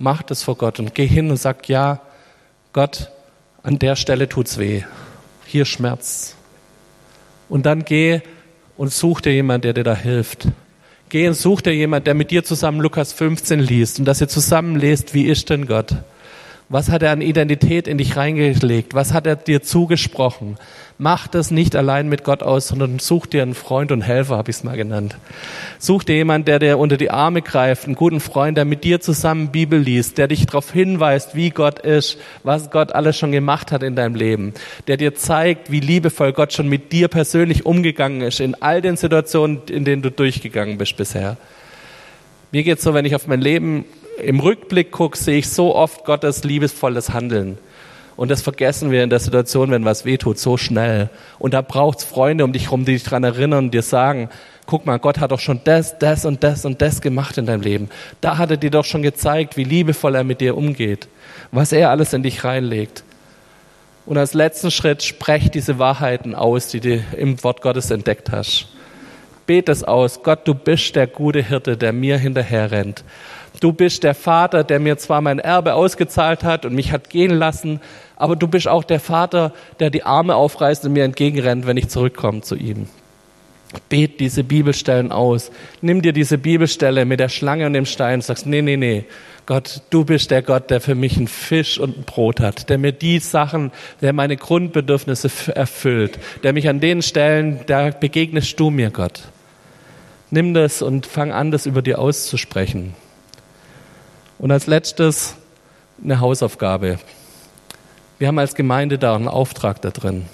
[0.03, 2.01] mach das vor Gott und geh hin und sag, ja,
[2.73, 3.09] Gott,
[3.63, 4.83] an der Stelle tut's weh,
[5.45, 6.35] hier schmerzt.
[7.47, 8.19] Und dann geh
[8.75, 10.49] und such dir jemand, der dir da hilft.
[11.07, 14.27] Geh und such dir jemand, der mit dir zusammen Lukas 15 liest und dass ihr
[14.27, 15.95] zusammen lest, wie ist denn Gott?
[16.73, 18.95] Was hat er an Identität in dich reingelegt?
[18.95, 20.57] Was hat er dir zugesprochen?
[20.97, 24.49] Mach das nicht allein mit Gott aus, sondern such dir einen Freund und Helfer, habe
[24.49, 25.15] ich es mal genannt.
[25.77, 29.01] Such dir jemanden, der dir unter die Arme greift, einen guten Freund, der mit dir
[29.01, 33.71] zusammen Bibel liest, der dich darauf hinweist, wie Gott ist, was Gott alles schon gemacht
[33.71, 34.55] hat in deinem Leben,
[34.87, 38.97] der dir zeigt, wie liebevoll Gott schon mit dir persönlich umgegangen ist in all den
[38.97, 41.37] Situationen, in denen du durchgegangen bist bisher.
[42.51, 43.85] Mir geht es so, wenn ich auf mein Leben
[44.21, 47.57] im Rückblick gucke, sehe ich so oft Gottes liebesvolles Handeln.
[48.15, 51.09] Und das vergessen wir in der Situation, wenn was wehtut, so schnell.
[51.39, 54.29] Und da braucht's Freunde um dich herum, die dich dran erinnern und dir sagen,
[54.67, 57.61] guck mal, Gott hat doch schon das, das und das und das gemacht in deinem
[57.61, 57.89] Leben.
[58.21, 61.07] Da hat er dir doch schon gezeigt, wie liebevoll er mit dir umgeht,
[61.51, 63.03] was er alles in dich reinlegt.
[64.05, 68.67] Und als letzten Schritt sprech diese Wahrheiten aus, die du im Wort Gottes entdeckt hast.
[69.45, 70.23] Bet es aus.
[70.23, 73.03] Gott, du bist der gute Hirte, der mir hinterher rennt.
[73.59, 77.31] Du bist der Vater, der mir zwar mein Erbe ausgezahlt hat und mich hat gehen
[77.31, 77.79] lassen,
[78.15, 81.89] aber du bist auch der Vater, der die Arme aufreißt und mir entgegenrennt, wenn ich
[81.89, 82.87] zurückkomme zu ihm.
[83.89, 85.51] Bet diese Bibelstellen aus.
[85.81, 89.05] Nimm dir diese Bibelstelle mit der Schlange und dem Stein und sagst, nee, nee, nee.
[89.45, 92.77] Gott, du bist der Gott, der für mich einen Fisch und ein Brot hat, der
[92.77, 98.69] mir die Sachen, der meine Grundbedürfnisse erfüllt, der mich an den Stellen, da begegnest du
[98.69, 99.23] mir, Gott.
[100.29, 102.95] Nimm das und fang an, das über dir auszusprechen.
[104.39, 105.35] Und als letztes
[106.03, 106.99] eine Hausaufgabe.
[108.19, 110.25] Wir haben als Gemeinde da einen Auftrag da drin.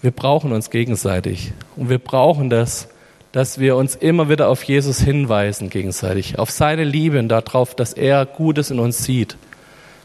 [0.00, 2.88] Wir brauchen uns gegenseitig und wir brauchen das,
[3.30, 7.92] dass wir uns immer wieder auf Jesus hinweisen gegenseitig, auf seine Liebe und darauf, dass
[7.92, 9.36] er Gutes in uns sieht.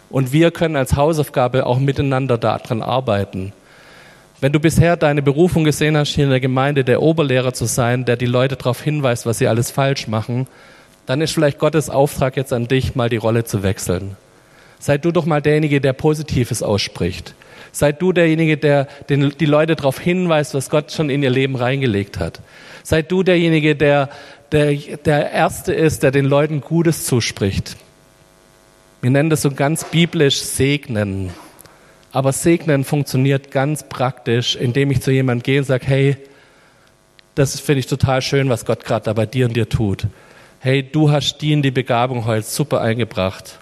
[0.10, 3.52] Und wir können als Hausaufgabe auch miteinander daran arbeiten.
[4.40, 8.06] Wenn du bisher deine Berufung gesehen hast, hier in der Gemeinde der Oberlehrer zu sein,
[8.06, 10.48] der die Leute darauf hinweist, was sie alles falsch machen,
[11.08, 14.18] dann ist vielleicht Gottes Auftrag jetzt an dich, mal die Rolle zu wechseln.
[14.78, 17.34] Sei du doch mal derjenige, der Positives ausspricht.
[17.72, 21.56] Sei du derjenige, der den, die Leute darauf hinweist, was Gott schon in ihr Leben
[21.56, 22.42] reingelegt hat.
[22.84, 24.10] Sei du derjenige, der,
[24.52, 27.78] der der Erste ist, der den Leuten Gutes zuspricht.
[29.02, 31.32] Wir nennen das so ganz biblisch segnen.
[32.12, 36.18] Aber segnen funktioniert ganz praktisch, indem ich zu jemandem gehe und sage, hey,
[37.36, 40.08] das finde ich total schön, was Gott gerade da bei dir und dir tut
[40.60, 43.60] hey, du hast die in die Begabung heute super eingebracht.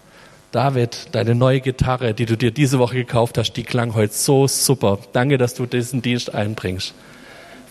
[0.52, 4.48] David, deine neue Gitarre, die du dir diese Woche gekauft hast, die klang heute so
[4.48, 5.00] super.
[5.12, 6.93] Danke, dass du diesen Dienst einbringst.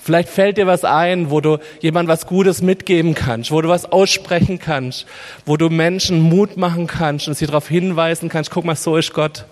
[0.02, 3.90] Vielleicht fällt dir was ein, wo du jemand was Gutes mitgeben kannst, wo du was
[3.90, 5.06] aussprechen kannst,
[5.46, 9.14] wo du Menschen Mut machen kannst und sie darauf hinweisen kannst, guck mal, so ist
[9.14, 9.46] Gott.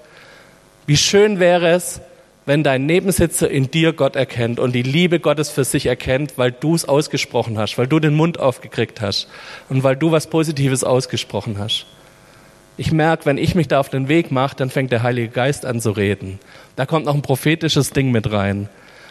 [0.85, 2.03] Wie schön wäre es,
[2.45, 6.53] wenn dein Nebensitzer in dir Gott erkennt und die Liebe Gottes für sich erkennt, weil
[6.53, 9.28] du es ausgesprochen hast, weil du den Mund aufgekriegt hast
[9.68, 11.86] und weil du was Positives ausgesprochen hast.
[12.76, 15.66] Ich merke, wenn ich mich da auf den Weg mache, dann fängt der Heilige Geist
[15.66, 16.40] an zu reden.
[16.74, 18.68] Da kommt noch ein prophetisches Ding mit rein.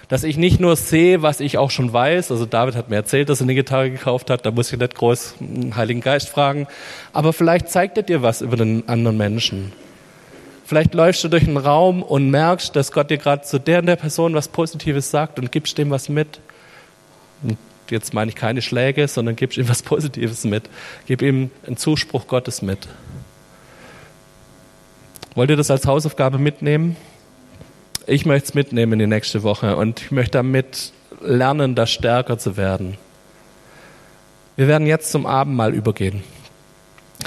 [0.10, 3.30] Dass ich nicht nur sehe, was ich auch schon weiß, also David hat mir erzählt,
[3.30, 6.68] dass er eine Gitarre gekauft hat, da muss ich nicht groß den Heiligen Geist fragen,
[7.14, 9.72] aber vielleicht zeigt er dir was über den anderen Menschen.
[10.72, 13.88] Vielleicht läufst du durch einen Raum und merkst, dass Gott dir gerade zu der und
[13.88, 16.40] der Person was Positives sagt und gibst dem was mit.
[17.44, 17.58] Und
[17.90, 20.70] jetzt meine ich keine Schläge, sondern gibst ihm was Positives mit.
[21.08, 22.88] Gib ihm einen Zuspruch Gottes mit.
[25.36, 26.96] Wollt ihr das als Hausaufgabe mitnehmen?
[28.08, 32.38] Ich möchte es mitnehmen in die nächste Woche und ich möchte damit lernen, da stärker
[32.38, 32.98] zu werden.
[34.56, 36.24] Wir werden jetzt zum Abendmahl übergehen.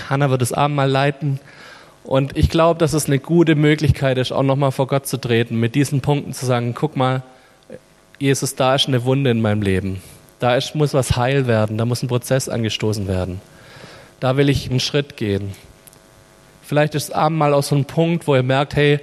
[0.09, 1.40] Hannah wird das Abendmahl leiten.
[2.05, 5.59] Und ich glaube, dass es eine gute Möglichkeit ist, auch nochmal vor Gott zu treten,
[5.59, 7.22] mit diesen Punkten zu sagen, guck mal,
[8.18, 10.02] Jesus, da ist eine Wunde in meinem Leben.
[10.38, 13.40] Da ist, muss was heil werden, da muss ein Prozess angestoßen werden.
[14.20, 15.52] Da will ich einen Schritt gehen.
[16.62, 19.00] Vielleicht ist es Abendmahl auch so ein Punkt, wo ihr merkt, hey,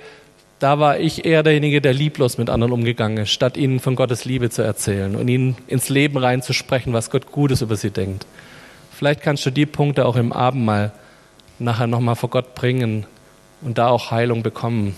[0.59, 4.25] da war ich eher derjenige, der lieblos mit anderen umgegangen ist, statt ihnen von Gottes
[4.25, 8.27] Liebe zu erzählen und ihnen ins Leben reinzusprechen, was Gott Gutes über sie denkt.
[8.91, 10.91] Vielleicht kannst du die Punkte auch im Abendmahl
[11.63, 13.05] nachher nochmal vor Gott bringen
[13.61, 14.95] und da auch Heilung bekommen.